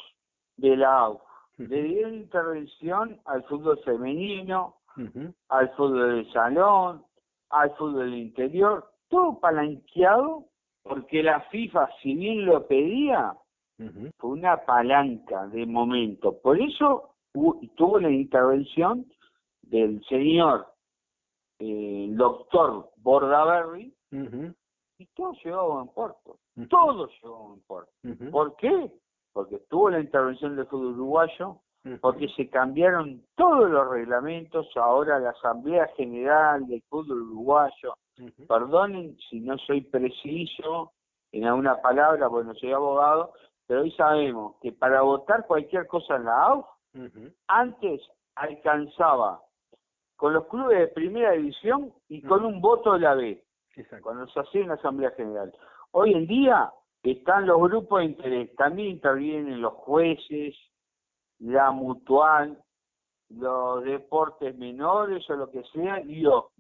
de 0.58 0.78
la 0.78 1.00
AUF. 1.00 1.22
Le 1.58 1.84
dieron 1.84 2.16
intervención 2.16 3.20
al 3.26 3.44
fútbol 3.44 3.80
femenino, 3.84 4.76
al 5.50 5.70
fútbol 5.76 6.24
de 6.24 6.32
salón, 6.32 7.04
al 7.50 7.76
fútbol 7.76 8.14
interior, 8.14 8.90
todo 9.10 9.40
palanqueado 9.40 10.46
porque 10.84 11.22
la 11.22 11.42
FIFA, 11.52 11.90
si 12.02 12.16
bien 12.16 12.46
lo 12.46 12.66
pedía, 12.66 13.34
fue 14.18 14.30
una 14.32 14.58
palanca 14.66 15.48
de 15.48 15.66
momento. 15.66 16.40
Por 16.42 16.60
eso 16.60 17.16
tuvo 17.76 18.00
la 18.00 18.10
intervención 18.10 19.06
del 19.62 20.04
señor 20.06 20.68
eh, 21.60 22.08
doctor 22.12 22.90
Bordaberry. 22.98 23.94
Y 25.00 25.06
todo 25.16 25.34
llegó 25.44 25.60
a 25.60 25.74
buen 25.74 25.88
puerto. 25.88 26.38
Ujú. 26.58 26.68
Todo 26.68 27.08
llegó 27.08 27.36
a 27.36 27.48
buen 27.48 27.62
puerto. 27.62 27.92
Ujú. 28.04 28.32
¿Por 28.32 28.56
qué? 28.58 28.92
Porque 29.34 29.60
tuvo 29.70 29.90
la 29.90 30.00
intervención 30.00 30.56
del 30.56 30.68
fútbol 30.68 30.94
uruguayo, 30.94 31.58
porque 32.02 32.28
se 32.36 32.50
cambiaron 32.50 33.24
todos 33.36 33.70
los 33.70 33.90
reglamentos, 33.90 34.68
ahora 34.76 35.18
la 35.18 35.30
Asamblea 35.30 35.88
General 35.96 36.68
del 36.68 36.84
Fútbol 36.90 37.22
Uruguayo, 37.22 37.96
Ujú. 38.20 38.48
perdonen 38.48 39.18
si 39.30 39.40
no 39.40 39.58
soy 39.60 39.82
preciso 39.82 40.92
en 41.32 41.46
alguna 41.46 41.82
palabra, 41.82 42.30
porque 42.30 42.48
no 42.48 42.54
soy 42.56 42.74
abogado, 42.74 43.32
pero 43.66 43.82
hoy 43.82 43.92
sabemos 43.94 44.58
que 44.62 44.74
para 44.74 45.02
votar 45.02 45.48
cualquier 45.48 45.88
cosa 45.88 46.18
en 46.18 46.26
la 46.26 46.44
AUF, 46.48 46.66
antes 47.48 48.02
alcanzaba 48.36 49.42
con 50.18 50.34
los 50.34 50.48
clubes 50.48 50.80
de 50.80 50.88
primera 50.88 51.32
división 51.32 51.94
y 52.10 52.22
con 52.22 52.44
un 52.44 52.60
voto 52.60 52.94
de 52.94 53.00
la 53.00 53.14
B, 53.16 53.42
Exacto. 53.80 54.04
cuando 54.04 54.28
se 54.28 54.40
hacía 54.40 54.62
en 54.62 54.68
la 54.70 54.74
Asamblea 54.76 55.12
General. 55.12 55.54
Hoy 55.92 56.14
en 56.14 56.28
día 56.28 56.72
están 57.04 57.48
los 57.48 57.60
grupos 57.62 58.00
de 58.00 58.06
interés, 58.06 58.56
también 58.56 58.90
intervienen 58.90 59.62
los 59.62 59.74
jueces, 59.74 60.56
la 61.40 61.72
mutual, 61.72 62.62
los 63.30 63.84
deportes 63.84 64.58
menores 64.58 65.28
o 65.30 65.36
lo 65.36 65.50
que 65.52 65.64
sea, 65.74 66.02
y 66.02 66.22
yo. 66.22 66.52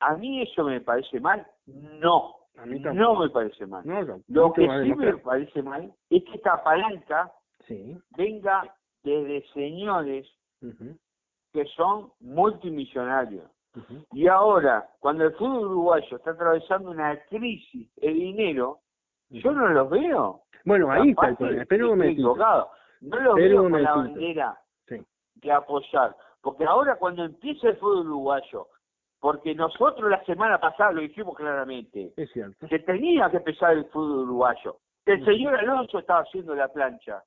¿A 0.00 0.16
mí 0.16 0.42
eso 0.42 0.64
me 0.64 0.80
parece 0.80 1.18
mal? 1.20 1.46
No, 1.66 2.36
A 2.56 2.64
mí 2.66 2.78
no 2.80 3.16
me 3.16 3.28
parece 3.30 3.66
mal. 3.66 3.84
No, 3.86 4.02
no. 4.02 4.20
Lo 4.28 4.52
que 4.52 4.62
sí 4.62 4.94
me 4.94 5.16
parece 5.18 5.62
mal 5.62 5.92
es 6.08 6.24
que 6.24 6.34
esta 6.36 6.62
palanca 6.62 7.32
Sí. 7.66 7.96
venga 8.16 8.74
desde 9.02 9.46
señores 9.52 10.26
que 11.52 11.64
son 11.76 12.12
multimillonarios. 12.20 13.50
Y 14.12 14.26
ahora, 14.26 14.88
cuando 14.98 15.24
el 15.24 15.32
fútbol 15.34 15.66
uruguayo 15.66 16.16
está 16.16 16.32
atravesando 16.32 16.90
una 16.90 17.16
crisis 17.28 17.94
de 17.96 18.08
dinero, 18.08 18.80
yo 19.30 19.52
no 19.52 19.68
los 19.68 19.88
veo. 19.90 20.42
Bueno, 20.64 20.90
ahí 20.90 21.10
está 21.10 21.28
el 21.28 21.36
problema. 21.36 21.62
estoy 21.62 21.78
momentito. 21.82 22.12
equivocado. 22.20 22.70
No 23.00 23.20
los 23.20 23.34
veo 23.36 23.62
con 23.62 23.82
la 23.82 23.94
bandera 23.94 24.58
Sí. 24.86 24.96
de 25.36 25.52
apoyar. 25.52 26.16
Porque 26.42 26.64
ahora 26.64 26.96
cuando 26.96 27.24
empieza 27.24 27.68
el 27.68 27.76
fútbol 27.76 28.06
uruguayo, 28.06 28.66
porque 29.20 29.54
nosotros 29.54 30.10
la 30.10 30.24
semana 30.24 30.58
pasada 30.58 30.92
lo 30.92 31.00
dijimos 31.02 31.36
claramente, 31.36 32.12
Es 32.16 32.30
cierto. 32.32 32.66
que 32.66 32.78
tenía 32.80 33.30
que 33.30 33.36
empezar 33.38 33.72
el 33.72 33.84
fútbol 33.86 34.20
uruguayo. 34.24 34.76
que 35.04 35.12
El 35.12 35.24
señor 35.24 35.54
Alonso 35.56 35.98
estaba 35.98 36.20
haciendo 36.20 36.54
la 36.54 36.68
plancha. 36.68 37.22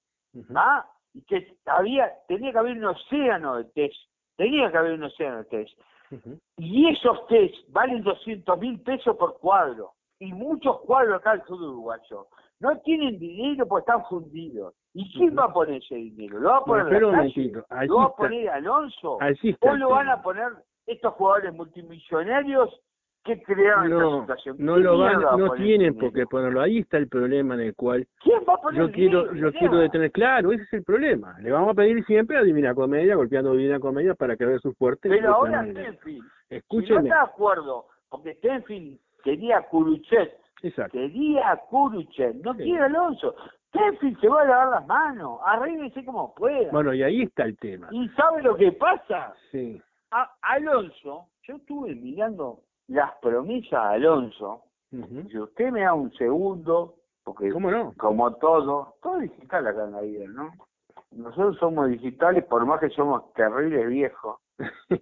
¿ah? 0.56 0.86
Y 1.14 1.22
que 1.24 1.56
había, 1.66 2.12
tenía 2.28 2.52
que 2.52 2.58
haber 2.58 2.78
un 2.78 2.86
océano 2.86 3.56
de 3.58 3.64
test. 3.66 3.96
Tenía 4.36 4.72
que 4.72 4.78
haber 4.78 4.94
un 4.94 5.04
océano 5.04 5.38
de 5.38 5.44
test. 5.46 5.80
Y 6.58 6.90
esos 6.90 7.26
test 7.28 7.56
valen 7.70 8.04
200 8.04 8.60
mil 8.60 8.80
pesos 8.82 9.16
por 9.18 9.40
cuadro. 9.40 9.94
Y 10.20 10.32
muchos 10.32 10.82
cuadros 10.82 11.20
acá 11.20 11.32
del 11.32 11.44
sur 11.46 11.62
uruguayo 11.62 12.28
no 12.60 12.80
tienen 12.80 13.20
dinero 13.20 13.68
porque 13.68 13.92
están 13.92 14.06
fundidos. 14.06 14.74
¿Y 14.94 15.12
quién 15.14 15.38
va 15.38 15.46
a 15.46 15.54
poner 15.54 15.82
ese 15.84 15.96
dinero? 15.96 16.40
¿Lo 16.40 16.50
va 16.50 16.58
a 16.58 16.64
poner 16.64 17.02
la 17.02 17.12
calle? 17.12 17.52
¿Lo 17.88 17.98
va 17.98 18.06
a 18.06 18.16
poner 18.16 18.50
Alonso? 18.50 19.18
¿O 19.60 19.76
lo 19.76 19.90
van 19.90 20.10
a 20.10 20.22
poner 20.22 20.50
estos 20.86 21.14
jugadores 21.16 21.54
multimillonarios 21.54 22.70
que 23.24 23.42
crearon 23.42 23.86
esta 23.86 23.96
No, 24.00 24.20
situación? 24.22 24.56
no 24.60 24.74
¿Quién 24.74 24.84
lo 24.86 24.98
van, 24.98 25.22
no 25.40 25.52
tienen 25.54 25.98
por 25.98 26.12
qué 26.14 26.26
ponerlo. 26.26 26.62
Ahí 26.62 26.80
está 26.80 26.98
el 26.98 27.08
problema 27.08 27.54
en 27.56 27.62
el 27.62 27.76
cual 27.76 28.06
¿Quién 28.22 28.40
va 28.48 28.54
a 28.56 28.58
poner 28.58 28.82
yo 28.82 28.92
quiero, 28.92 29.28
dinero? 29.30 29.52
yo 29.52 29.58
quiero 29.60 29.78
detener, 29.78 30.12
claro, 30.12 30.52
ese 30.52 30.64
es 30.64 30.74
el 30.74 30.84
problema. 30.84 31.38
Le 31.40 31.52
vamos 31.52 31.70
a 31.72 31.74
pedir 31.74 32.04
siempre 32.06 32.38
a 32.38 32.44
Divina 32.44 32.76
Comedia, 32.76 33.16
golpeando 33.16 33.54
Divina 33.54 33.80
Comedia 33.80 34.14
para 34.16 34.36
que 34.36 34.46
vea 34.46 34.60
su 34.60 34.74
fuerte. 34.74 35.08
y 35.08 35.12
Pero 35.12 35.36
ahora 35.36 35.64
dinero. 35.64 35.94
Stenfield, 35.94 36.24
si 36.24 36.30
no 36.52 36.58
Escúcheme, 36.58 37.00
está 37.10 37.16
de 37.16 37.22
acuerdo, 37.32 37.86
porque 38.10 38.34
Stenfield 38.36 39.00
quería 39.24 39.62
Curuchet, 39.70 40.38
exacto. 40.62 40.92
quería 40.98 41.56
Curuchet, 41.70 42.36
no 42.44 42.54
Sí. 42.56 42.64
quiere 42.64 42.84
Alonso. 42.84 43.36
Stenfield 43.70 44.20
se 44.20 44.28
va 44.28 44.42
a 44.42 44.46
lavar 44.46 44.70
las 44.70 44.86
manos, 44.88 45.40
arréglese 45.46 46.04
como 46.06 46.36
pueda. 46.36 46.70
Bueno, 46.72 46.94
y 46.94 47.02
ahí 47.02 47.22
está 47.24 47.44
el 47.46 47.58
tema. 47.58 47.88
¿Y 47.92 48.08
sabe 48.10 48.44
lo 48.44 48.56
que 48.56 48.72
pasa? 48.74 49.34
Sí. 49.52 49.82
A- 50.12 50.30
Alonso, 50.42 51.28
yo 51.48 51.56
estuve 51.56 51.96
mirando 51.96 52.60
las 52.88 53.12
promesas 53.22 53.72
de 53.72 53.96
Alonso, 53.96 54.64
si 55.30 55.40
usted 55.40 55.72
me 55.72 55.82
da 55.82 55.94
un 55.94 56.12
segundo, 56.14 56.96
porque 57.24 57.50
¿Cómo 57.52 57.72
no? 57.72 57.94
como 57.98 58.34
todo, 58.36 58.96
todo 59.02 59.20
digital 59.20 59.66
acá 59.68 59.86
en 59.86 59.92
la 59.94 60.02
vida, 60.02 60.26
¿no? 60.28 60.52
Nosotros 61.12 61.58
somos 61.58 61.90
digitales, 61.90 62.44
por 62.46 62.66
más 62.66 62.80
que 62.80 62.90
somos 62.90 63.32
terribles 63.34 63.88
viejos, 63.88 64.38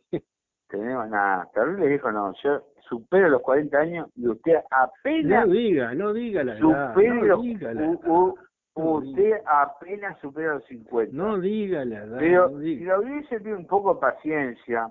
tenemos 0.69 1.09
nada, 1.09 1.49
terribles 1.53 1.89
viejos 1.89 2.13
no, 2.13 2.33
yo 2.43 2.61
supero 2.87 3.29
los 3.29 3.41
40 3.41 3.77
años 3.77 4.07
y 4.15 4.27
usted 4.27 4.55
apenas 4.69 5.47
no 5.47 5.53
diga, 5.53 5.93
no 5.93 6.13
diga 6.13 6.43
la 6.43 6.53
verdad. 6.53 6.95
No 6.95 7.21
los, 7.25 7.41
diga 7.41 7.73
la 7.73 7.81
u- 7.81 7.91
verdad. 7.99 8.09
u- 8.11 8.35
No 8.75 8.83
usted 8.93 9.33
apenas 9.45 10.19
supera 10.19 10.53
los 10.55 10.65
50. 10.65 11.15
No 11.15 11.37
diga 11.39 11.83
la 11.85 11.99
verdad. 12.01 12.17
Pero 12.19 12.49
no 12.49 12.59
si 12.59 12.63
diga. 12.65 12.97
lo 12.97 13.01
hubiese 13.03 13.37
tenido 13.39 13.57
un 13.57 13.67
poco 13.67 13.93
de 13.95 13.99
paciencia 14.01 14.89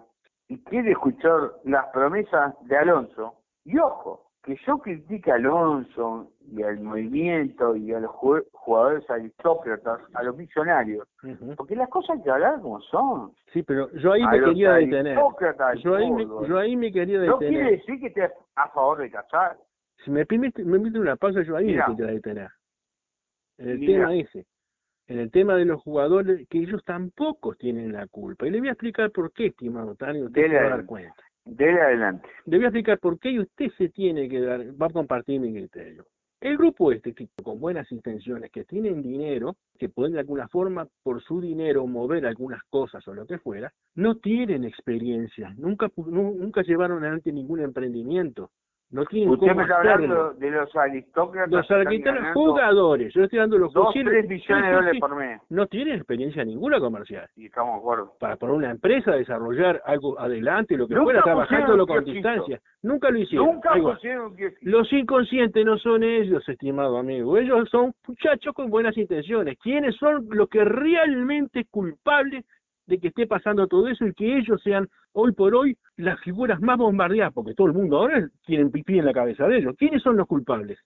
y 0.50 0.59
quiere 0.64 0.90
escuchar 0.90 1.52
las 1.64 1.87
promesas 1.92 2.54
de 2.66 2.76
Alonso, 2.76 3.35
y 3.64 3.78
ojo, 3.78 4.26
que 4.42 4.57
yo 4.66 4.78
critique 4.78 5.30
a 5.30 5.35
Alonso 5.37 6.33
y 6.50 6.62
al 6.62 6.80
movimiento 6.80 7.76
y 7.76 7.92
a 7.92 8.00
los 8.00 8.11
ju- 8.11 8.45
jugadores 8.52 9.09
aristócratas, 9.09 10.00
a 10.14 10.23
los 10.25 10.37
millonarios, 10.37 11.07
porque 11.57 11.76
las 11.76 11.88
cosas 11.88 12.16
hay 12.16 12.23
que 12.25 12.30
hablar 12.30 12.61
como 12.61 12.80
son. 12.80 13.33
Sí, 13.52 13.62
pero 13.62 13.90
yo 13.92 14.12
ahí 14.12 14.23
a 14.23 14.30
me 14.30 14.40
quería 14.40 14.73
detener. 14.73 15.19
Yo 15.85 15.95
ahí, 15.95 16.11
me, 16.11 16.25
yo 16.25 16.59
ahí 16.59 16.76
me 16.76 16.90
quería 16.90 17.21
No 17.21 17.38
quiere 17.38 17.57
detener. 17.59 17.78
decir 17.78 18.00
que 18.00 18.07
esté 18.09 18.30
a 18.57 18.69
favor 18.71 18.99
de 18.99 19.11
casar. 19.11 19.57
Si 20.04 20.11
me 20.11 20.26
permite, 20.26 20.64
me 20.64 20.73
permite 20.73 20.99
una 20.99 21.14
pausa, 21.16 21.42
yo 21.42 21.57
ahí 21.57 21.66
Mira. 21.66 21.87
me 21.88 21.97
quería 21.97 22.12
detener. 22.12 22.49
En 23.59 23.69
el 23.69 23.78
Mira. 23.78 23.92
tema 24.09 24.14
ese. 24.14 24.47
En 25.11 25.19
el 25.19 25.33
tema 25.33 25.57
de 25.57 25.64
los 25.64 25.83
jugadores, 25.83 26.47
que 26.49 26.59
ellos 26.59 26.85
tampoco 26.85 27.57
tienen 27.57 27.93
la 27.93 28.07
culpa. 28.07 28.47
Y 28.47 28.50
le 28.52 28.61
voy 28.61 28.69
a 28.69 28.73
explicar 28.73 29.11
por 29.11 29.33
qué, 29.33 29.47
estimado 29.47 29.97
Tani, 29.97 30.23
usted 30.23 30.43
Dele 30.43 30.55
se 30.55 30.61
va 30.61 30.67
a 30.67 30.76
dar 30.76 30.87
cuenta. 30.87 31.17
Dele 31.45 31.81
adelante. 31.81 32.29
Le 32.47 32.59
voy 32.59 32.64
a 32.67 32.69
explicar 32.69 33.00
por 33.00 33.19
qué 33.19 33.33
y 33.33 33.40
usted 33.40 33.73
se 33.76 33.88
tiene 33.88 34.29
que 34.29 34.40
dar, 34.40 34.61
va 34.81 34.87
a 34.87 34.90
compartir 34.90 35.40
mi 35.40 35.52
criterio. 35.52 36.07
El 36.40 36.57
grupo 36.57 36.93
este, 36.93 37.12
que 37.12 37.29
con 37.43 37.59
buenas 37.59 37.90
intenciones, 37.90 38.52
que 38.52 38.62
tienen 38.62 39.02
dinero, 39.02 39.57
que 39.81 39.88
pueden 39.88 40.12
de 40.12 40.21
alguna 40.21 40.47
forma 40.47 40.87
por 41.02 41.21
su 41.25 41.40
dinero 41.40 41.88
mover 41.88 42.25
algunas 42.25 42.63
cosas 42.71 43.06
o 43.08 43.13
lo 43.13 43.26
que 43.26 43.39
fuera, 43.39 43.73
no 43.97 44.19
tienen 44.19 44.63
experiencia, 44.63 45.52
nunca, 45.58 45.91
nunca 45.97 46.63
llevaron 46.63 47.02
adelante 47.02 47.32
ningún 47.32 47.61
emprendimiento, 47.61 48.52
no 48.91 49.05
tienen 49.05 49.31
Usted 49.31 49.55
me 49.55 49.63
está 49.63 49.76
hablando 49.79 50.33
de 50.35 50.50
los 50.50 50.75
aristócratas. 50.75 51.50
Los 51.50 51.69
ganando 51.69 52.33
jugadores, 52.33 53.15
yo 53.15 53.23
estoy 53.23 53.39
dando 53.39 53.59
los 53.59 53.73
Dos, 53.73 53.95
tres 53.95 54.29
millones 54.29 54.65
de 54.65 54.73
dólares 54.73 55.00
por 55.00 55.17
mes. 55.17 55.41
No 55.49 55.67
tienen 55.67 55.95
experiencia 55.95 56.45
ninguna 56.45 56.81
comercial. 56.81 57.29
Y 57.37 57.47
estamos 57.47 57.75
de 57.75 57.79
acuerdo. 57.79 58.13
Para 58.19 58.37
por 58.37 58.50
una 58.50 58.71
empresa 58.71 59.13
desarrollar 59.13 59.81
algo 59.87 60.19
adelante, 60.19 60.76
lo 60.76 60.89
que 60.89 60.95
Nunca 60.95 61.05
fuera, 61.05 61.23
trabajándolo 61.23 61.87
con 61.87 62.05
distancia. 62.05 62.61
Nunca 62.83 63.11
lo 63.11 63.19
hicieron. 63.19 63.47
Nunca 63.47 63.75
pusieron 63.75 64.35
Los 64.63 64.93
inconscientes 64.93 65.65
no 65.65 65.79
son 65.79 66.03
ellos, 66.03 66.49
estimado 66.49 66.99
amigo. 66.99 67.37
Ellos 67.39 67.69
son 67.71 67.95
muchachos 68.09 68.53
con 68.55 68.71
buenas 68.71 68.97
intenciones. 68.97 69.57
¿Quiénes 69.63 69.95
son 69.97 70.26
los 70.31 70.49
que 70.49 70.65
realmente 70.65 71.65
culpables 71.71 72.45
de 72.87 72.99
que 72.99 73.09
esté 73.09 73.29
pasando 73.29 73.69
todo 73.69 73.87
eso 73.87 74.05
y 74.05 74.15
que 74.15 74.39
ellos 74.39 74.61
sean 74.63 74.89
hoy 75.13 75.33
por 75.33 75.55
hoy 75.55 75.76
las 76.00 76.21
figuras 76.21 76.60
más 76.60 76.78
bombardeadas? 76.78 77.32
Porque 77.32 77.54
todo 77.54 77.69
el 77.69 77.73
mundo 77.75 77.99
ahora 77.99 78.28
tiene 78.47 78.69
pipí 78.71 78.99
en 78.99 79.06
la 79.06 79.13
cabeza 79.13 79.47
de 79.47 79.58
ellos. 79.58 79.75
¿Quiénes 79.78 80.02
son 80.02 80.17
los 80.17 80.26
culpables? 80.26 80.78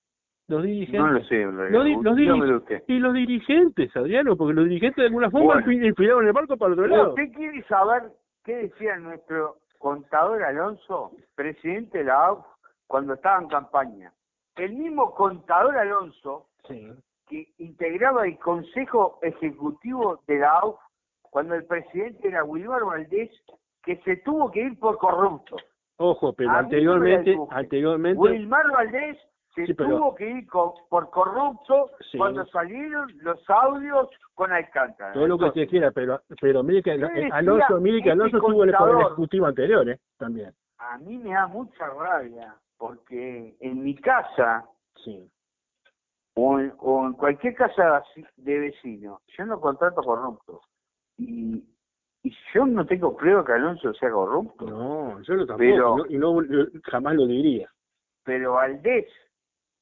Los 0.47 0.63
dirigentes. 0.63 1.01
No 1.01 1.11
lo 1.13 1.25
sé, 1.25 1.37
realidad. 1.47 1.71
Los 1.71 1.85
di- 1.85 2.03
los 2.03 2.17
dirige- 2.17 2.57
usted. 2.57 2.83
Y 2.89 2.99
los 2.99 3.15
dirigentes, 3.15 3.97
Adriano, 3.97 4.37
porque 4.37 4.53
los 4.55 4.65
dirigentes 4.65 4.97
de 5.03 5.07
alguna 5.07 5.31
forma 5.31 5.55
Bueno. 5.55 5.73
inspiraron 5.87 6.27
el 6.27 6.33
barco 6.33 6.57
para 6.59 6.75
el 6.75 6.79
otro 6.81 6.87
lado. 6.95 7.09
¿Usted 7.11 7.33
quiere 7.33 7.63
saber 7.65 8.03
qué 8.45 8.57
decía 8.57 8.97
nuestro 8.99 9.57
contador 9.79 10.43
Alonso, 10.43 11.13
presidente 11.35 11.99
de 11.99 12.05
la 12.05 12.27
AUF, 12.27 12.45
cuando 12.87 13.15
estaba 13.15 13.41
en 13.41 13.49
campaña? 13.49 14.13
El 14.57 14.75
mismo 14.75 15.15
contador 15.15 15.77
Alonso, 15.79 16.47
Sí. 16.69 16.93
que 17.27 17.49
integraba 17.59 18.27
el 18.27 18.39
Consejo 18.39 19.19
Ejecutivo 19.23 20.21
de 20.27 20.39
la 20.41 20.59
AUF, 20.59 20.79
cuando 21.23 21.55
el 21.55 21.65
presidente 21.65 22.29
era 22.29 22.45
Wilmar 22.45 22.85
Valdés, 22.85 23.31
que 23.85 23.97
se 24.03 24.17
tuvo 24.19 24.51
que 24.51 24.61
ir 24.61 24.79
por 24.79 24.99
corrupto. 24.99 25.57
Ojo, 25.99 26.33
pero 26.33 26.51
A 26.51 26.59
anteriormente, 26.59 27.37
anteriormente, 27.51 28.19
Wilmar 28.19 28.71
Valdés 28.73 29.17
se 29.55 29.67
Sí, 29.67 29.75
pero- 29.75 29.91
tuvo 29.99 30.15
que 30.17 30.29
ir 30.29 30.47
por 30.49 31.11
corrupto 31.11 31.91
Sí. 32.11 32.19
cuando 32.19 32.45
salieron 32.47 33.09
los 33.23 33.39
audios 33.49 34.09
con 34.35 34.51
Alcántara. 34.53 35.13
todo 35.13 35.29
lo 35.29 35.39
que 35.39 35.45
usted 35.45 35.61
Entonces, 35.63 35.71
quiera, 35.71 35.91
pero 35.93 36.21
pero 36.41 36.63
mire 36.65 36.83
que 36.83 36.91
Alonso, 36.91 37.81
mire 37.81 37.99
que 38.03 38.09
este 38.09 38.11
Alonso 38.11 38.37
estuvo 38.39 38.65
en 38.65 38.71
el 38.71 38.77
Poder 38.77 39.01
Ejecutivo 39.03 39.47
anterior, 39.47 39.89
¿eh? 39.89 40.01
También. 40.19 40.53
a 40.79 40.99
mí 40.99 41.17
me 41.19 41.31
da 41.31 41.47
mucha 41.47 41.87
rabia 41.89 42.55
porque 42.77 43.57
en 43.61 43.83
mi 43.85 43.95
casa 43.95 44.65
Sí. 44.97 45.31
o 46.37 46.59
en, 46.59 46.73
o 46.79 47.07
en 47.07 47.13
cualquier 47.13 47.55
casa 47.55 48.03
de 48.37 48.59
vecino 48.59 49.21
yo 49.39 49.47
no 49.47 49.61
contrato 49.61 50.03
corruptos 50.03 50.61
y, 51.17 51.55
y 51.59 51.65
yo 52.55 52.65
no 52.67 52.87
tengo 52.87 53.15
prueba 53.17 53.45
que 53.45 53.53
Alonso 53.53 53.93
sea 53.95 54.11
corrupto 54.11 54.65
No, 54.67 55.21
yo 55.23 55.35
lo 55.35 55.47
tampoco, 55.47 55.59
Pero- 55.59 55.97
no- 55.99 56.07
y 56.09 56.17
no 56.19 56.43
yo 56.45 56.67
jamás 56.85 57.15
lo 57.17 57.27
diría. 57.27 57.69
pero 58.25 58.53
Valdés 58.55 59.07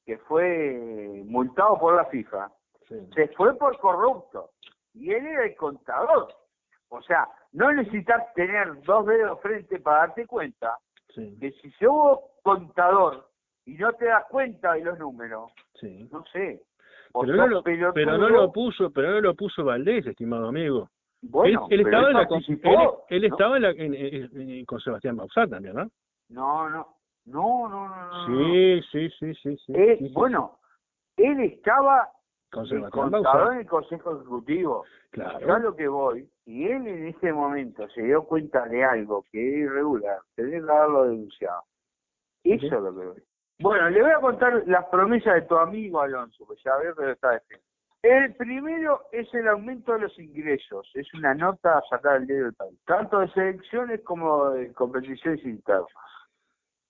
que 0.05 0.17
fue 0.17 1.21
multado 1.25 1.77
por 1.79 1.95
la 1.95 2.05
FIFA 2.05 2.49
Sí. 2.89 2.95
se 3.15 3.27
fue 3.29 3.55
por 3.57 3.77
corrupto 3.79 4.49
y 4.93 5.11
él 5.13 5.25
era 5.25 5.45
el 5.45 5.55
contador 5.55 6.27
o 6.89 7.01
sea 7.03 7.25
no 7.53 7.71
necesitas 7.71 8.33
tener 8.33 8.81
dos 8.83 9.05
dedos 9.05 9.39
frente 9.41 9.79
para 9.79 9.99
darte 10.07 10.25
cuenta 10.27 10.77
Sí, 11.15 11.37
que 11.39 11.51
si 11.51 11.71
sos 11.73 12.19
contador 12.41 13.29
y 13.65 13.75
no 13.75 13.93
te 13.93 14.05
das 14.05 14.25
cuenta 14.29 14.73
de 14.73 14.83
los 14.83 14.97
números, 14.99 15.51
sí. 15.75 16.09
no 16.11 16.25
sé. 16.25 16.61
o 17.13 17.21
Pero 17.21 17.35
no, 17.37 17.47
lo, 17.47 17.63
pero 17.63 18.17
no 18.17 18.27
lo 18.29 18.51
puso, 18.51 18.89
pero 18.91 19.11
no 19.11 19.21
lo 19.21 19.35
puso 19.35 19.63
Valdés, 19.63 20.05
estimado 20.07 20.47
amigo. 20.47 20.89
Bueno, 21.23 21.67
él, 21.69 21.79
él 21.81 21.85
estaba 21.87 22.03
él 22.03 22.09
en 22.09 22.13
la 22.17 22.27
con- 22.27 22.37
participó, 22.39 23.05
él, 23.09 23.15
él 23.23 23.29
¿no? 23.29 23.35
estaba 23.35 23.55
en 23.57 23.61
la, 23.63 23.69
en- 23.71 23.93
en- 23.93 24.49
en- 24.51 24.65
con 24.65 24.79
Sebastián 24.79 25.15
Bauzá 25.17 25.47
también, 25.47 25.75
¿no? 25.75 25.89
No, 26.29 26.69
no, 26.69 26.87
no, 27.25 27.69
no, 27.69 27.87
no. 27.87 28.25
Sí, 28.27 28.81
sí, 28.91 29.09
sí, 29.19 29.33
sí, 29.35 29.57
sí. 29.65 29.73
Eh, 29.75 29.97
sí, 29.99 30.07
sí, 30.07 30.13
bueno, 30.13 30.59
él 31.17 31.39
estaba 31.41 32.09
con 32.51 32.67
Sebastián 32.67 33.11
en 33.53 33.59
el 33.59 33.67
Consejo 33.67 34.15
Ejecutivo. 34.17 34.85
Claro. 35.11 35.39
Yo 35.47 35.53
a 35.53 35.59
lo 35.59 35.75
que 35.75 35.87
voy, 35.87 36.29
y 36.45 36.65
él 36.65 36.87
en 36.87 37.07
ese 37.07 37.31
momento 37.33 37.87
se 37.89 38.01
dio 38.01 38.23
cuenta 38.25 38.65
de 38.67 38.83
algo 38.83 39.25
que 39.31 39.39
es 39.47 39.57
irregular, 39.59 40.19
tenía 40.35 40.63
que 40.63 40.71
haberlo 40.71 41.05
denunciado. 41.05 41.63
Eso 42.43 42.65
es 42.65 42.71
lo 42.71 42.93
que 42.99 43.05
voy. 43.05 43.23
Bueno, 43.59 43.89
le 43.89 44.01
voy 44.01 44.11
a 44.11 44.19
contar 44.19 44.63
las 44.67 44.85
promesas 44.87 45.35
de 45.35 45.41
tu 45.43 45.55
amigo 45.55 46.01
Alonso, 46.01 46.45
que 46.47 46.55
ya 46.63 46.75
veo 46.77 46.95
que 46.95 47.03
lo 47.03 47.11
está 47.11 47.29
defendiendo. 47.31 47.65
El 48.03 48.35
primero 48.35 49.03
es 49.13 49.33
el 49.33 49.47
aumento 49.47 49.93
de 49.93 49.99
los 49.99 50.19
ingresos. 50.19 50.91
Es 50.93 51.13
una 51.13 51.33
nota 51.33 51.77
a 51.77 51.81
sacar 51.89 52.17
el 52.17 52.27
dedo 52.27 52.43
del 52.43 52.53
país, 52.53 52.77
tanto 52.85 53.19
de 53.19 53.29
selecciones 53.29 54.01
como 54.01 54.49
de 54.49 54.73
competiciones 54.73 55.41
internas. 55.45 55.87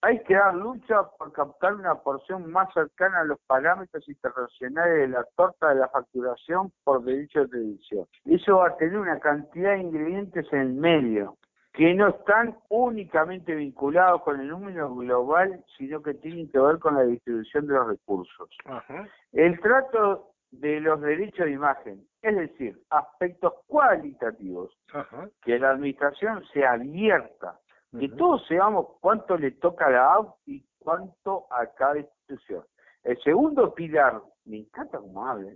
Hay 0.02 0.24
que 0.24 0.34
dar 0.34 0.56
lucha 0.56 1.04
por 1.20 1.32
captar 1.32 1.76
una 1.76 1.94
porción 2.02 2.52
más 2.52 2.74
cercana 2.74 3.20
a 3.20 3.26
los 3.26 3.40
parámetros 3.46 4.10
internacionales 4.10 5.02
de 5.02 5.08
la 5.08 5.24
torta 5.36 5.70
de 5.70 5.76
la 5.76 5.88
facturación 5.88 6.74
por 6.84 7.04
derecho 7.04 7.42
de 7.42 7.48
televisión. 7.48 8.08
Eso 8.26 8.58
va 8.58 8.70
a 8.70 8.78
tener 8.78 8.98
una 8.98 9.20
cantidad 9.20 9.74
de 9.74 9.82
ingredientes 9.82 10.52
en 10.52 10.60
el 10.60 10.74
medio 10.74 11.38
que 11.74 11.94
no 11.94 12.10
están 12.10 12.58
únicamente 12.70 13.56
vinculados 13.56 14.22
con 14.24 14.40
el 14.40 14.48
número 14.48 14.94
global, 14.94 15.64
sino 15.78 16.02
que 16.02 16.14
tienen 16.16 16.50
que 16.52 16.60
ver 16.60 16.80
con 16.80 16.96
la 16.96 17.04
distribución 17.04 17.68
de 17.68 17.74
los 17.74 17.88
recursos. 17.88 18.50
Ajá. 18.66 19.08
El 19.32 19.60
trato 19.60 20.33
de 20.60 20.80
los 20.80 21.02
derechos 21.02 21.46
de 21.46 21.52
imagen, 21.52 22.06
es 22.22 22.36
decir, 22.36 22.80
aspectos 22.90 23.54
cualitativos, 23.68 24.72
Ajá. 24.94 25.28
que 25.42 25.60
la 25.60 25.72
administración 25.72 26.44
sea 26.54 26.74
abierta 26.74 27.60
que 28.00 28.10
todos 28.10 28.44
sepamos 28.48 28.88
cuánto 29.02 29.38
le 29.38 29.52
toca 29.52 29.86
a 29.86 29.92
la 29.92 30.14
AUF 30.14 30.34
y 30.48 30.66
cuánto 30.80 31.46
a 31.52 31.68
cada 31.76 32.00
institución. 32.00 32.64
El 33.04 33.22
segundo 33.22 33.74
pilar, 33.74 34.22
me 34.46 34.58
encanta 34.58 34.98
cómo 34.98 35.28
habla. 35.28 35.52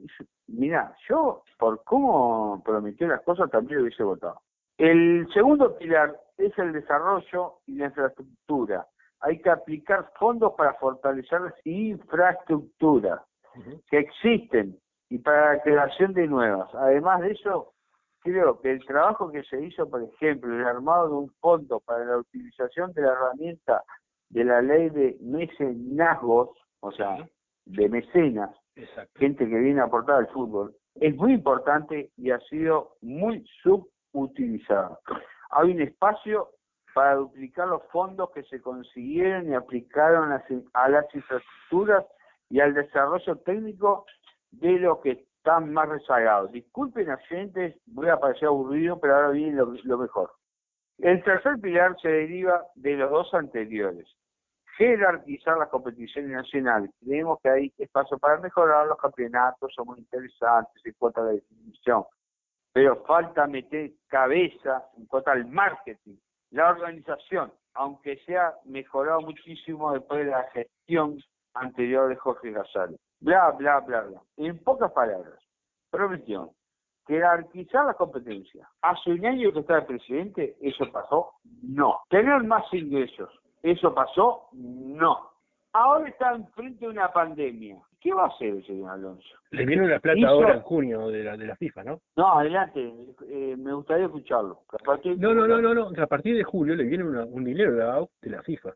Mira, 0.48 0.94
yo 1.10 1.44
por 1.58 1.84
cómo 1.84 2.62
prometió 2.64 3.08
las 3.08 3.22
cosas 3.24 3.50
también 3.50 3.78
lo 3.80 3.86
hubiese 3.86 4.04
votado. 4.04 4.42
El 4.78 5.28
segundo 5.34 5.78
pilar 5.78 6.16
es 6.38 6.56
el 6.60 6.74
desarrollo 6.74 7.56
y 7.66 7.78
la 7.78 7.86
infraestructura. 7.86 8.86
Hay 9.22 9.42
que 9.42 9.50
aplicar 9.50 10.12
fondos 10.20 10.54
para 10.56 10.74
fortalecer 10.76 11.42
las 11.42 11.56
infraestructuras 11.66 13.22
que 13.90 13.98
existen 13.98 14.78
y 15.10 15.20
para 15.20 15.54
la 15.54 15.62
creación 15.62 16.14
de 16.14 16.28
nuevas. 16.28 16.74
Además 16.76 17.22
de 17.22 17.32
eso, 17.32 17.74
creo 18.22 18.60
que 18.60 18.72
el 18.72 18.86
trabajo 18.86 19.32
que 19.32 19.44
se 19.44 19.64
hizo, 19.64 19.90
por 19.90 20.04
ejemplo, 20.04 20.54
el 20.54 20.66
armado 20.66 21.08
de 21.08 21.16
un 21.16 21.30
fondo 21.40 21.80
para 21.82 22.06
la 22.06 22.18
utilización 22.18 22.94
de 22.94 23.02
la 23.04 23.14
herramienta 23.14 23.84
de 24.30 24.44
la 24.44 24.62
ley 24.62 24.90
de 24.90 25.18
mecenazgos, 25.22 26.50
o 26.82 26.92
sea, 26.92 27.28
de 27.66 27.90
mecenas, 27.90 28.52
gente 29.16 29.48
que 29.48 29.58
viene 29.58 29.82
a 29.82 29.86
aportar 29.86 30.18
al 30.18 30.28
fútbol, 30.28 30.76
es 30.96 31.16
muy 31.16 31.34
importante 31.34 32.12
y 32.18 32.32
ha 32.32 32.40
sido 32.42 32.98
muy 33.02 33.46
subutilizado. 33.64 35.00
Hay 35.52 35.72
un 35.72 35.82
espacio 35.82 36.50
para 36.94 37.16
duplicar 37.16 37.68
los 37.68 37.84
fondos 37.92 38.32
que 38.32 38.44
se 38.44 38.62
consiguieron 38.62 39.50
y 39.50 39.54
aplicaron 39.54 40.32
a 40.74 40.90
las 40.90 41.16
infraestructuras 41.16 42.06
y 42.50 42.60
al 42.60 42.74
desarrollo 42.74 43.36
técnico 43.38 44.06
de 44.52 44.80
los 44.80 45.00
que 45.00 45.12
están 45.12 45.72
más 45.74 45.90
rezagados. 45.90 46.52
Disculpen, 46.52 47.10
accidentes, 47.10 47.76
voy 47.86 48.10
a 48.10 48.20
parecer 48.20 48.48
aburrido, 48.48 49.00
pero 49.00 49.16
ahora 49.16 49.30
viene 49.30 49.62
lo 49.84 49.98
mejor. 49.98 50.32
El 50.98 51.24
tercer 51.24 51.60
pilar 51.62 51.96
se 52.02 52.10
deriva 52.10 52.66
de 52.76 52.96
los 52.96 53.12
dos 53.12 53.34
anteriores 53.34 54.08
jerarquizar 54.78 55.58
las 55.58 55.70
competiciones 55.70 56.32
nacionales. 56.32 56.92
Creemos 57.04 57.40
que 57.42 57.50
hay 57.50 57.74
espacio 57.78 58.18
para 58.20 58.40
mejorar 58.40 58.88
los 58.88 58.98
campeonatos, 58.98 59.74
son 59.74 59.88
muy 59.88 60.00
interesantes 60.00 60.86
en 60.86 60.94
cuanto 60.94 61.22
a 61.22 61.26
la 61.26 61.32
definición, 61.32 62.04
pero 62.72 63.04
falta 63.06 63.48
meter 63.48 63.92
cabeza 64.08 64.86
en 64.98 65.08
cuanto 65.08 65.32
al 65.32 65.46
marketing, 65.48 66.18
la 66.52 66.70
organización, 66.70 67.52
aunque 67.74 68.18
se 68.26 68.38
ha 68.38 68.54
mejorado 68.66 69.22
muchísimo 69.22 69.92
después 69.92 70.26
de 70.26 70.32
la 70.32 70.44
gestión 70.52 71.18
anterior 71.56 72.10
de 72.10 72.16
Jorge 72.16 72.52
Gasales. 72.52 73.00
Bla, 73.20 73.52
bla, 73.52 73.80
bla, 73.82 74.02
bla. 74.02 74.22
En 74.38 74.58
pocas 74.60 74.92
palabras, 74.92 75.40
prometió 75.90 76.52
jerarquizar 77.08 77.86
las 77.86 77.96
competencias. 77.96 78.68
Hace 78.82 79.12
un 79.12 79.26
año 79.26 79.52
que 79.54 79.60
está 79.60 79.78
el 79.78 79.86
presidente, 79.86 80.56
¿eso 80.62 80.92
pasó? 80.92 81.32
No. 81.64 82.02
Tener 82.10 82.44
más 82.44 82.66
ingresos, 82.74 83.30
¿Eso 83.64 83.94
pasó? 83.94 84.48
No. 84.54 85.32
Ahora 85.74 86.08
está 86.08 86.34
enfrente 86.36 86.86
de 86.86 86.92
una 86.92 87.12
pandemia. 87.12 87.78
¿Qué 88.00 88.14
va 88.14 88.26
a 88.26 88.28
hacer 88.28 88.50
el 88.50 88.66
señor 88.66 88.92
Alonso? 88.92 89.28
Le 89.52 89.66
viene 89.66 89.88
la 89.88 90.00
plata 90.00 90.28
ahora 90.28 90.54
en 90.54 90.62
junio 90.62 91.08
de 91.08 91.24
la, 91.24 91.36
de 91.36 91.48
la 91.48 91.56
FIFA, 91.56 91.84
¿no? 91.84 92.00
No, 92.16 92.40
adelante, 92.40 92.94
eh, 93.28 93.56
me 93.58 93.74
gustaría 93.74 94.06
escucharlo. 94.06 94.62
no, 95.18 95.34
no, 95.34 95.48
no, 95.48 95.62
no, 95.62 95.74
no, 95.74 96.02
a 96.02 96.08
partir 96.08 96.38
de 96.38 96.44
julio 96.44 96.76
le 96.76 96.84
viene 96.84 97.04
un 97.04 97.44
dinero 97.44 97.74
de 97.74 97.80
la, 97.80 98.06
de 98.22 98.30
la 98.30 98.44
FIFA. 98.44 98.70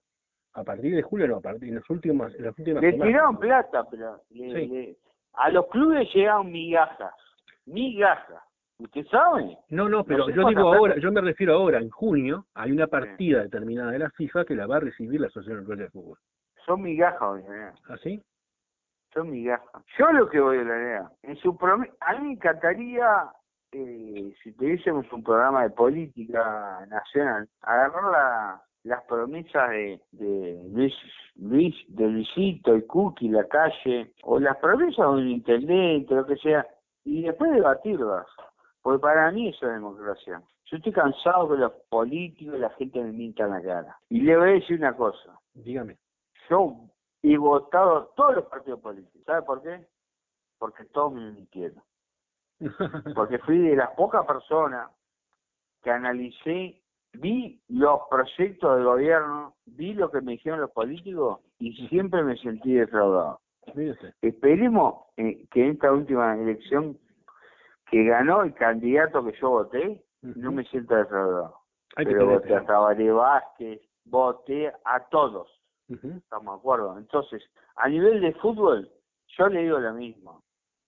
A 0.54 0.64
partir 0.64 0.96
de 0.96 1.02
julio 1.02 1.28
no, 1.28 1.38
a 1.38 1.42
partir 1.42 1.70
en 1.70 1.76
los 1.76 1.90
últimos, 1.90 2.34
en 2.36 2.46
las 2.46 2.60
últimas 2.60 2.82
Le 2.82 2.94
tiraron 2.94 3.38
plata, 3.38 3.86
pero 3.90 4.22
a 5.34 5.50
los 5.50 5.68
clubes 5.68 6.14
llegaron 6.14 6.52
migajas, 6.52 7.14
migajas. 7.66 8.44
¿Usted 8.80 9.06
sabe? 9.12 9.58
No, 9.70 9.88
no, 9.88 10.04
pero 10.04 10.28
yo 10.30 10.48
digo 10.48 10.74
ahora, 10.74 10.98
yo 10.98 11.12
me 11.12 11.22
refiero 11.22 11.54
ahora, 11.54 11.78
en 11.78 11.90
junio, 11.92 12.48
hay 12.56 12.72
una 12.72 12.88
partida 12.88 13.44
determinada 13.44 13.92
de 13.92 14.00
la 14.00 14.10
FIFA 14.10 14.44
que 14.44 14.56
la 14.56 14.66
va 14.66 14.78
a 14.78 14.80
recibir 14.80 15.22
la 15.22 15.28
Asociación 15.28 15.60
Europea 15.60 15.86
de 15.86 15.92
Fútbol. 15.92 16.18
Son 16.66 16.82
migajas, 16.82 17.44
¿eh? 17.44 17.72
¿Ah, 17.88 17.98
sí? 18.02 18.22
Son 19.14 19.30
migajas. 19.30 19.84
Yo 20.00 20.12
lo 20.12 20.28
que 20.30 20.40
voy 20.40 20.58
a 20.58 20.64
leer, 20.64 21.02
en 21.22 21.36
su 21.38 21.58
a 21.62 21.78
mí 21.78 21.88
me 22.22 22.32
encantaría, 22.34 23.28
eh, 23.72 24.34
si 24.44 24.52
tuviésemos 24.54 25.12
un 25.14 25.24
programa 25.24 25.64
de 25.64 25.70
política 25.70 26.84
nacional, 26.90 27.48
agarrar 27.62 28.62
las 28.84 29.04
promesas 29.04 29.70
de, 29.70 30.02
de 30.12 30.63
Luis, 30.72 30.94
Luis, 31.36 31.76
de 31.88 32.08
Luisito 32.08 32.76
y 32.76 32.86
Cookie, 32.88 33.30
la 33.30 33.48
calle, 33.48 34.13
o 34.24 34.39
las 34.39 34.58
promesas 34.58 34.98
de 34.98 35.08
un 35.08 35.30
intendente, 35.30 36.15
lo 36.15 36.26
que 36.26 36.38
sea, 36.38 36.65
y 37.04 37.24
después 37.24 37.52
debatirlas. 37.52 38.28
Porque 38.82 39.00
para 39.00 39.32
mí 39.32 39.50
eso 39.50 39.67
es 39.67 39.74
democracia. 39.74 40.41
Yo 40.65 40.78
estoy 40.78 40.91
cansado 40.91 41.50
que 41.50 41.58
los 41.58 41.74
políticos 41.89 42.56
y 42.56 42.60
la 42.60 42.70
gente 42.72 43.04
me 43.04 43.12
mintan 43.12 43.52
la 43.52 43.62
cara. 43.62 43.98
Y 44.10 44.22
le 44.22 44.38
voy 44.38 44.50
a 44.50 44.54
decir 44.54 44.78
una 44.80 44.96
cosa. 44.96 45.39
Dígame. 45.54 45.98
Yo 46.50 46.76
he 47.22 47.38
votado 47.38 48.13
todos 48.15 48.36
los 48.36 48.46
partidos 48.46 48.80
políticos. 48.80 49.22
¿Sabe 49.26 49.41
por 49.44 49.62
qué? 49.62 49.86
Porque 50.58 50.86
todos 50.86 51.13
me 51.13 51.32
mintieron. 51.32 51.84
Porque 53.15 53.39
fui 53.39 53.58
de 53.58 53.76
las 53.76 53.89
pocas 53.91 54.26
personas 54.26 54.89
que 55.82 55.91
analicé, 55.91 56.81
vi 57.13 57.62
los 57.69 58.02
proyectos 58.10 58.76
del 58.76 58.86
gobierno, 58.86 59.56
vi 59.65 59.93
lo 59.93 60.10
que 60.10 60.21
me 60.21 60.34
dijeron 60.34 60.62
los 60.62 60.71
políticos 60.71 61.39
y 61.60 61.74
siempre 61.88 62.24
me 62.24 62.38
sentí 62.38 62.74
defraudado. 62.74 63.39
Esperemos 64.21 65.06
eh, 65.17 65.45
que 65.52 65.65
en 65.65 65.71
esta 65.71 65.91
última 65.91 66.36
elección 66.36 66.97
que 67.89 68.06
ganó 68.06 68.43
el 68.43 68.54
candidato 68.54 69.24
que 69.24 69.38
yo 69.39 69.50
voté, 69.50 70.04
no 70.21 70.52
me 70.52 70.63
siento 70.65 70.95
defraudado. 70.95 71.58
Pero 71.95 72.26
voté 72.26 72.56
a 72.56 72.65
Tabaré 72.65 73.12
Vázquez, 73.12 73.82
voté 74.06 74.71
a 74.86 75.00
todos. 75.10 75.50
Estamos 75.89 76.56
de 76.56 76.60
acuerdo. 76.60 76.97
Entonces, 76.97 77.43
a 77.76 77.89
nivel 77.89 78.21
de 78.21 78.34
fútbol, 78.36 78.89
yo 79.38 79.47
le 79.47 79.63
digo 79.63 79.80
lo 79.80 79.93
mismo. 79.93 80.41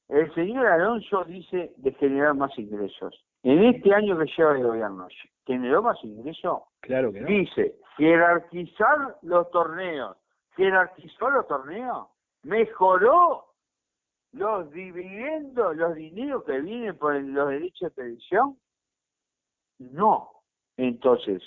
El 0.07 0.33
señor 0.33 0.65
Alonso 0.65 1.23
dice 1.25 1.73
de 1.77 1.91
generar 1.93 2.36
más 2.36 2.57
ingresos. 2.57 3.25
En 3.43 3.63
este 3.65 3.93
año 3.93 4.17
que 4.17 4.25
lleva 4.38 4.58
el 4.58 4.63
gobierno, 4.63 5.08
¿generó 5.45 5.84
más 5.84 6.01
ingresos? 6.03 6.62
Claro 6.82 7.12
que 7.12 7.21
no. 7.21 7.27
Dice, 7.27 7.75
jerarquizar 7.97 9.17
los 9.21 9.51
torneos. 9.51 10.17
¿Jerarquizó 10.56 11.29
los 11.29 11.47
torneos? 11.47 12.08
¿Mejoró 12.43 13.53
los 14.34 14.71
dividendos, 14.71 15.75
los 15.75 15.95
dineros 15.95 16.43
que 16.43 16.60
vienen 16.60 16.97
por 16.97 17.15
los 17.15 17.49
derechos 17.49 17.89
de 17.89 18.01
televisión, 18.01 18.58
no. 19.79 20.32
Entonces, 20.77 21.41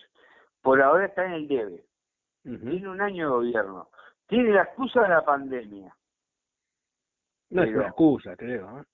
por 0.62 0.80
ahora 0.80 1.06
está 1.06 1.26
en 1.26 1.32
el 1.32 1.48
debe. 1.48 1.84
Tiene 2.42 2.88
un 2.88 3.00
año 3.00 3.24
de 3.24 3.30
gobierno. 3.30 3.88
Tiene 4.28 4.52
la 4.52 4.62
excusa 4.62 5.02
de 5.02 5.08
la 5.08 5.24
pandemia. 5.24 5.94
No 7.50 7.62
es 7.62 7.74
una 7.74 7.88
excusa, 7.88 8.36
creo. 8.36 8.80
¿eh? 8.80 8.84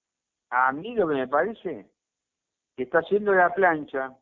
A 0.50 0.72
mí 0.72 0.94
lo 0.94 1.08
que 1.08 1.14
me 1.14 1.28
parece 1.28 1.90
que 2.82 2.84
está 2.84 2.98
haciendo 2.98 3.32
la 3.32 3.54
plancha 3.54 4.12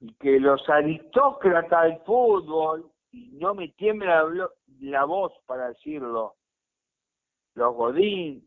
y 0.00 0.12
que 0.14 0.38
los 0.38 0.68
aristócratas 0.68 1.84
del 1.84 1.98
fútbol, 2.06 2.88
y 3.10 3.32
no 3.32 3.54
me 3.54 3.68
tiembla 3.70 4.22
la, 4.22 4.48
la 4.80 5.04
voz 5.04 5.32
para 5.46 5.68
decirlo, 5.68 6.34
los 7.56 7.74
Godín, 7.74 8.46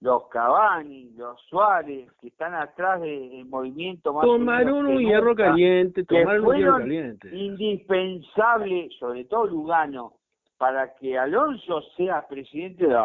los 0.00 0.28
Cavani, 0.28 1.10
los 1.16 1.40
Suárez, 1.48 2.12
que 2.20 2.28
están 2.28 2.54
atrás 2.54 3.00
del 3.00 3.44
movimiento 3.46 4.12
más 4.12 4.24
tomaron 4.24 4.86
un 4.86 5.00
hierro 5.00 5.34
caliente, 5.34 6.04
tomaron 6.04 6.46
un 6.46 6.56
hierro 6.56 6.78
caliente. 6.78 7.28
Indispensable, 7.36 8.88
sobre 9.00 9.24
todo 9.24 9.46
Lugano, 9.46 10.14
para 10.58 10.94
que 10.94 11.18
Alonso 11.18 11.82
sea 11.96 12.26
presidente 12.28 12.86
de 12.86 12.96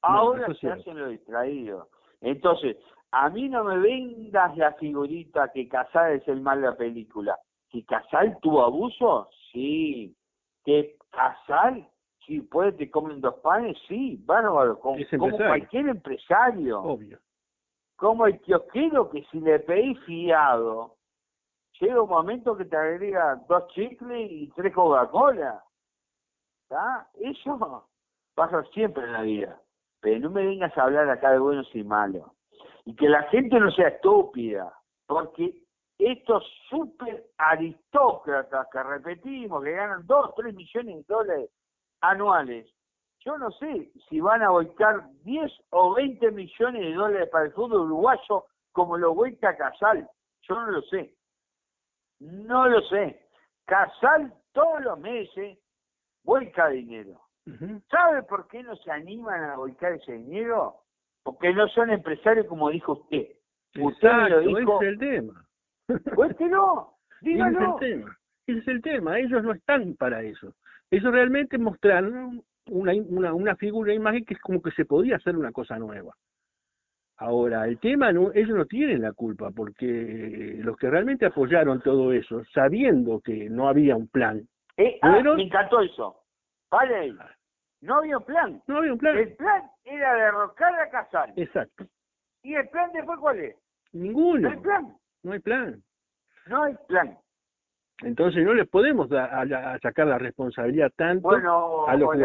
Ahora 0.00 0.52
se 0.54 0.70
hacen 0.70 0.98
los 0.98 1.10
distraídos. 1.10 1.88
Entonces, 2.22 2.78
a 3.12 3.28
mí 3.28 3.48
no 3.48 3.64
me 3.64 3.78
vendas 3.78 4.56
la 4.56 4.72
figurita 4.74 5.52
que 5.52 5.68
Casal 5.68 6.12
es 6.12 6.28
el 6.28 6.40
mal 6.40 6.60
de 6.60 6.68
la 6.68 6.76
película. 6.76 7.38
¿Que 7.70 7.84
Casal 7.84 8.38
tuvo 8.40 8.62
abuso? 8.62 9.28
Sí. 9.52 10.16
¿Que 10.64 10.96
Casal 11.10 11.88
Sí, 12.26 12.40
puede 12.40 12.72
te 12.72 12.90
comen 12.90 13.20
dos 13.20 13.34
panes, 13.40 13.76
sí, 13.88 14.16
bárbaro, 14.24 14.78
como, 14.78 14.96
como 15.18 15.36
cualquier 15.36 15.88
empresario. 15.88 16.80
Obvio. 16.80 17.18
Como 17.96 18.26
el 18.26 18.40
kiosquero 18.40 19.10
que 19.10 19.24
si 19.24 19.40
le 19.40 19.58
pedís 19.58 19.98
fiado, 20.04 20.96
llega 21.80 22.02
un 22.02 22.08
momento 22.08 22.56
que 22.56 22.64
te 22.64 22.76
agrega 22.76 23.42
dos 23.48 23.66
chicles 23.68 24.30
y 24.30 24.52
tres 24.54 24.72
Coca-Cola. 24.72 25.64
¿Está? 26.62 27.08
Eso 27.20 27.88
pasa 28.34 28.62
siempre 28.72 29.04
en 29.04 29.12
la 29.12 29.22
vida. 29.22 29.60
Pero 30.00 30.20
no 30.20 30.30
me 30.30 30.46
vengas 30.46 30.76
a 30.78 30.84
hablar 30.84 31.10
acá 31.10 31.32
de 31.32 31.38
buenos 31.38 31.68
y 31.74 31.82
malos. 31.82 32.30
Y 32.84 32.96
que 32.96 33.08
la 33.08 33.22
gente 33.24 33.58
no 33.60 33.70
sea 33.70 33.88
estúpida, 33.88 34.72
porque 35.06 35.62
estos 35.98 36.44
super 36.68 37.24
aristócratas 37.38 38.66
que 38.72 38.82
repetimos, 38.82 39.62
que 39.62 39.72
ganan 39.72 40.06
dos, 40.06 40.34
tres 40.34 40.54
millones 40.54 40.96
de 40.96 41.14
dólares 41.14 41.50
anuales. 42.00 42.68
Yo 43.20 43.38
no 43.38 43.52
sé 43.52 43.92
si 44.08 44.20
van 44.20 44.42
a 44.42 44.50
volcar 44.50 45.08
10 45.22 45.52
o 45.70 45.94
20 45.94 46.32
millones 46.32 46.82
de 46.82 46.94
dólares 46.94 47.28
para 47.30 47.44
el 47.44 47.52
fútbol 47.52 47.82
uruguayo 47.82 48.46
como 48.72 48.96
lo 48.96 49.14
vuelca 49.14 49.56
Casal. 49.56 50.08
Yo 50.42 50.54
no 50.56 50.66
lo 50.72 50.82
sé. 50.82 51.14
No 52.18 52.68
lo 52.68 52.80
sé. 52.88 53.28
Casal 53.64 54.34
todos 54.52 54.82
los 54.82 54.98
meses 54.98 55.58
vuelca 56.24 56.68
dinero. 56.68 57.20
¿Sabe 57.90 58.22
por 58.24 58.46
qué 58.48 58.62
no 58.62 58.76
se 58.76 58.90
animan 58.90 59.42
a 59.44 59.56
volcar 59.56 59.92
ese 59.92 60.12
dinero? 60.12 60.81
Porque 61.22 61.52
no 61.52 61.68
son 61.68 61.90
empresarios 61.90 62.46
como 62.46 62.70
dijo 62.70 62.92
usted. 62.92 63.28
usted 63.78 64.12
lo 64.28 64.40
dijo. 64.40 64.82
Ese 64.82 64.86
es 64.86 64.92
el 64.92 64.98
tema. 64.98 65.46
Pues 66.14 66.36
que 66.36 66.46
no, 66.46 66.96
dígalo. 67.20 67.78
Ese 67.80 67.86
es 67.86 67.92
el 67.92 67.98
tema. 67.98 68.18
Ese 68.46 68.58
es 68.58 68.68
el 68.68 68.82
tema. 68.82 69.18
Ellos 69.18 69.42
no 69.42 69.52
están 69.52 69.94
para 69.94 70.22
eso. 70.22 70.54
Ellos 70.90 71.12
realmente 71.12 71.58
mostraron 71.58 72.42
una, 72.66 72.92
una, 72.92 73.34
una 73.34 73.56
figura, 73.56 73.92
una 73.92 73.94
imagen 73.94 74.24
que 74.24 74.34
es 74.34 74.40
como 74.40 74.60
que 74.60 74.70
se 74.72 74.84
podía 74.84 75.16
hacer 75.16 75.36
una 75.36 75.52
cosa 75.52 75.78
nueva. 75.78 76.14
Ahora, 77.22 77.66
el 77.66 77.78
tema, 77.78 78.12
no, 78.12 78.32
ellos 78.34 78.56
no 78.56 78.66
tienen 78.66 79.02
la 79.02 79.12
culpa, 79.12 79.50
porque 79.52 80.56
los 80.58 80.76
que 80.76 80.90
realmente 80.90 81.26
apoyaron 81.26 81.80
todo 81.80 82.12
eso, 82.12 82.42
sabiendo 82.52 83.20
que 83.20 83.48
no 83.48 83.68
había 83.68 83.94
un 83.94 84.08
plan. 84.08 84.46
Eh, 84.76 84.98
ah, 85.02 85.22
me 85.36 85.44
encantó 85.44 85.80
eso. 85.80 86.16
Vale, 86.70 87.14
no 87.82 87.96
había 87.96 88.16
un 88.18 88.24
plan. 88.24 88.62
No 88.66 88.78
había 88.78 88.92
un 88.92 88.98
plan. 88.98 89.16
El 89.18 89.34
plan 89.34 89.70
era 89.84 90.14
derrocar 90.14 90.74
a 90.80 90.88
Casal. 90.88 91.32
Exacto. 91.36 91.84
¿Y 92.42 92.54
el 92.54 92.68
plan 92.68 92.90
después 92.92 93.18
cuál 93.18 93.40
es? 93.40 93.56
Ninguno. 93.92 94.48
No 94.48 94.50
hay 94.50 94.60
plan. 94.60 94.96
No 95.22 95.32
hay 95.32 95.38
plan. 95.40 95.82
No 96.46 96.62
hay 96.62 96.74
plan. 96.86 97.18
Entonces 98.02 98.44
no 98.44 98.54
les 98.54 98.68
podemos 98.68 99.08
sacar 99.08 100.06
la 100.06 100.18
responsabilidad 100.18 100.90
tanto 100.96 101.28
bueno, 101.28 101.86
a 101.86 101.96
los 101.96 102.16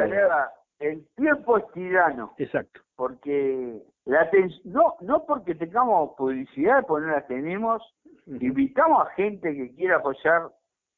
el 0.80 1.08
tiempo 1.16 1.58
es 1.58 1.72
tirano. 1.74 2.34
Exacto. 2.38 2.82
Porque 2.96 3.82
la 4.06 4.30
no 4.66 4.96
no 5.02 5.26
porque 5.26 5.56
tengamos 5.56 6.12
publicidad, 6.16 6.86
porque 6.88 7.08
no 7.08 7.14
la 7.14 7.26
tenemos, 7.26 7.82
invitamos 8.28 9.08
a 9.08 9.12
gente 9.12 9.56
que 9.56 9.74
quiera 9.76 9.98
apoyar 9.98 10.50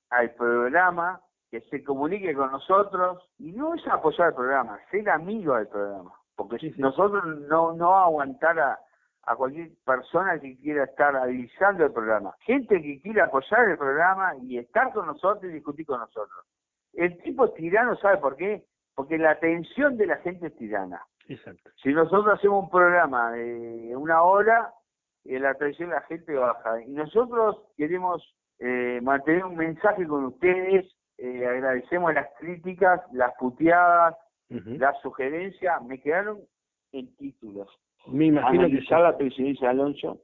al 0.10 0.32
programa, 0.32 1.22
que 1.50 1.62
se 1.62 1.84
comunique 1.84 2.34
con 2.34 2.52
nosotros, 2.52 3.24
y 3.38 3.52
no 3.52 3.74
es 3.74 3.88
apoyar 3.88 4.30
el 4.30 4.36
programa, 4.36 4.80
ser 4.92 5.10
amigo 5.10 5.56
del 5.56 5.68
programa. 5.68 6.14
Porque 6.36 6.74
nosotros 6.78 7.24
no, 7.50 7.74
no 7.74 7.98
aguantar 7.98 8.60
a, 8.60 8.80
a 9.24 9.36
cualquier 9.36 9.72
persona 9.86 10.40
que 10.40 10.58
quiera 10.58 10.86
estar 10.86 11.16
avisando 11.16 11.86
el 11.86 11.92
programa. 11.92 12.36
Gente 12.42 12.82
que 12.82 13.02
quiera 13.02 13.26
apoyar 13.26 13.70
el 13.70 13.78
programa 13.78 14.36
y 14.42 14.58
estar 14.58 14.94
con 14.94 15.08
nosotros 15.08 15.44
y 15.46 15.56
discutir 15.56 15.86
con 15.86 16.00
nosotros. 16.00 16.46
El 16.94 17.18
tipo 17.22 17.46
es 17.46 17.54
tirano, 17.54 17.96
¿sabe 17.98 18.18
por 18.18 18.36
qué? 18.36 18.66
Porque 18.96 19.18
la 19.18 19.32
atención 19.32 19.98
de 19.98 20.08
la 20.08 20.18
gente 20.18 20.48
es 20.48 20.56
tirana. 20.56 21.02
Exacto. 21.28 21.70
Si 21.82 21.94
nosotros 21.94 22.38
hacemos 22.38 22.64
un 22.64 22.70
programa 22.70 23.32
de 23.32 23.96
una 23.96 24.24
hora, 24.24 24.74
eh, 25.26 25.40
la 25.40 25.52
atención 25.52 25.90
de 25.90 25.96
la 25.96 26.02
gente 26.02 26.34
baja. 26.34 26.82
Y 26.82 26.92
nosotros 26.92 27.58
queremos 27.78 28.24
eh, 28.58 29.00
mantener 29.04 29.46
un 29.46 29.56
mensaje 29.56 30.08
con 30.08 30.26
ustedes. 30.26 30.86
Eh, 31.22 31.46
agradecemos 31.46 32.14
las 32.14 32.28
críticas, 32.40 33.02
las 33.12 33.34
puteadas, 33.38 34.16
las 34.50 35.00
sugerencias. 35.02 35.82
Me 35.84 36.00
quedaron 36.00 36.40
en 36.92 37.16
títulos. 37.18 37.68
Me 38.08 38.28
imagino 38.28 38.64
analizar 38.66 38.98
que 38.98 39.04
la 39.04 39.18
presidencia 39.18 39.68
de 39.68 39.74
Alonso. 39.74 40.22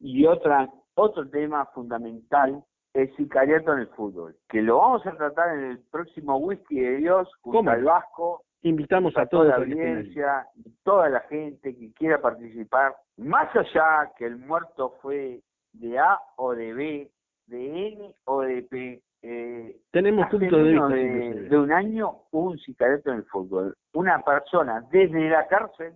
Y 0.00 0.26
otra 0.26 0.68
otro 0.94 1.28
tema 1.28 1.66
fundamental 1.66 2.62
el 2.92 3.14
sicariato 3.16 3.72
en 3.72 3.80
el 3.80 3.86
fútbol 3.88 4.36
que 4.48 4.62
lo 4.62 4.78
vamos 4.78 5.06
a 5.06 5.16
tratar 5.16 5.56
en 5.56 5.64
el 5.64 5.78
próximo 5.90 6.36
whisky 6.38 6.80
de 6.80 6.96
Dios 6.96 7.28
junto 7.40 7.70
al 7.70 7.84
Vasco 7.84 8.42
invitamos 8.62 9.16
a, 9.16 9.26
toda 9.26 9.44
la 9.50 9.56
audiencia 9.56 10.46
y 10.56 10.70
toda 10.82 11.08
la 11.08 11.20
gente 11.20 11.76
que 11.76 11.92
quiera 11.92 12.20
participar 12.20 12.96
más 13.16 13.54
allá 13.54 14.12
que 14.16 14.26
el 14.26 14.38
muerto 14.38 14.96
fue 15.00 15.40
de 15.72 15.98
A 15.98 16.18
o 16.36 16.54
de 16.54 16.72
B 16.72 17.10
de 17.46 17.88
N 17.88 18.14
o 18.24 18.40
de 18.40 18.62
P 18.62 19.02
eh, 19.22 19.76
tenemos 19.90 20.28
puntos 20.28 20.50
de 20.50 20.72
vista 20.72 20.88
de, 20.88 21.48
de 21.48 21.58
un 21.58 21.72
año 21.72 22.22
hubo 22.30 22.50
un 22.50 22.58
sicariato 22.58 23.10
en 23.10 23.16
el 23.16 23.24
fútbol 23.24 23.76
una 23.92 24.20
persona 24.22 24.84
desde 24.90 25.28
la 25.28 25.46
cárcel 25.48 25.94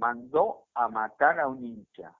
mandó 0.00 0.64
a 0.74 0.88
matar 0.88 1.38
a 1.38 1.46
un 1.46 1.62
hincha, 1.64 2.12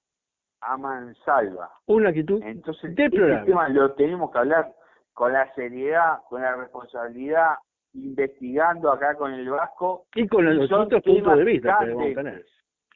a 0.61 0.77
mansalva. 0.77 1.71
Una 1.87 2.11
actitud 2.11 2.41
Entonces, 2.43 2.91
este 2.91 3.11
tema 3.11 3.69
lo 3.69 3.93
tenemos 3.95 4.31
que 4.31 4.39
hablar 4.39 4.73
con 5.13 5.33
la 5.33 5.53
seriedad, 5.55 6.19
con 6.29 6.43
la 6.43 6.57
responsabilidad, 6.57 7.57
investigando 7.95 8.93
acá 8.93 9.15
con 9.17 9.33
el 9.33 9.49
Vasco. 9.49 10.07
Y 10.15 10.29
con 10.29 10.45
los 10.45 10.71
otros 10.71 11.03
puntos 11.03 11.39
de 11.39 11.45
vista 11.45 11.79
que 11.81 11.87
debemos 11.87 12.15
tener. 12.15 12.45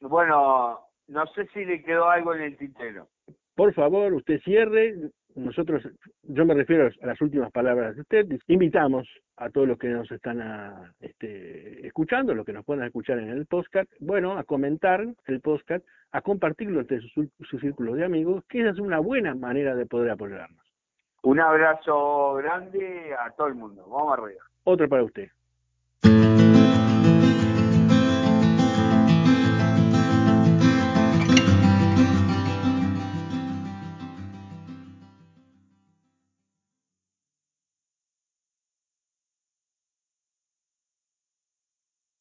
Bueno, 0.01 0.79
no 1.07 1.25
sé 1.27 1.47
si 1.47 1.65
le 1.65 1.83
quedó 1.83 2.09
algo 2.09 2.33
en 2.33 2.41
el 2.41 2.57
tintero. 2.57 3.07
Por 3.55 3.73
favor, 3.73 4.13
usted 4.13 4.39
cierre, 4.41 4.95
nosotros, 5.35 5.83
yo 6.23 6.45
me 6.45 6.53
refiero 6.53 6.89
a 7.01 7.05
las 7.05 7.21
últimas 7.21 7.51
palabras 7.51 7.95
de 7.95 8.01
usted, 8.01 8.25
invitamos 8.47 9.07
a 9.37 9.49
todos 9.49 9.67
los 9.67 9.77
que 9.77 9.89
nos 9.89 10.09
están 10.11 10.41
a, 10.41 10.93
este, 10.99 11.85
escuchando, 11.85 12.33
los 12.33 12.45
que 12.45 12.53
nos 12.53 12.65
puedan 12.65 12.85
escuchar 12.85 13.19
en 13.19 13.29
el 13.29 13.45
podcast, 13.45 13.91
bueno, 13.99 14.37
a 14.37 14.43
comentar 14.45 15.05
el 15.25 15.41
podcast, 15.41 15.85
a 16.11 16.21
compartirlo 16.21 16.79
entre 16.79 17.01
sus, 17.01 17.27
sus 17.41 17.61
círculos 17.61 17.97
de 17.97 18.05
amigos, 18.05 18.43
que 18.47 18.61
esa 18.61 18.69
es 18.69 18.79
una 18.79 18.99
buena 18.99 19.35
manera 19.35 19.75
de 19.75 19.85
poder 19.85 20.11
apoyarnos. 20.11 20.65
Un 21.23 21.39
abrazo 21.39 22.35
grande 22.35 23.13
a 23.19 23.31
todo 23.31 23.47
el 23.47 23.55
mundo. 23.55 23.83
Vamos 23.89 24.17
arriba. 24.17 24.43
Otro 24.63 24.87
para 24.87 25.03
usted. 25.03 25.29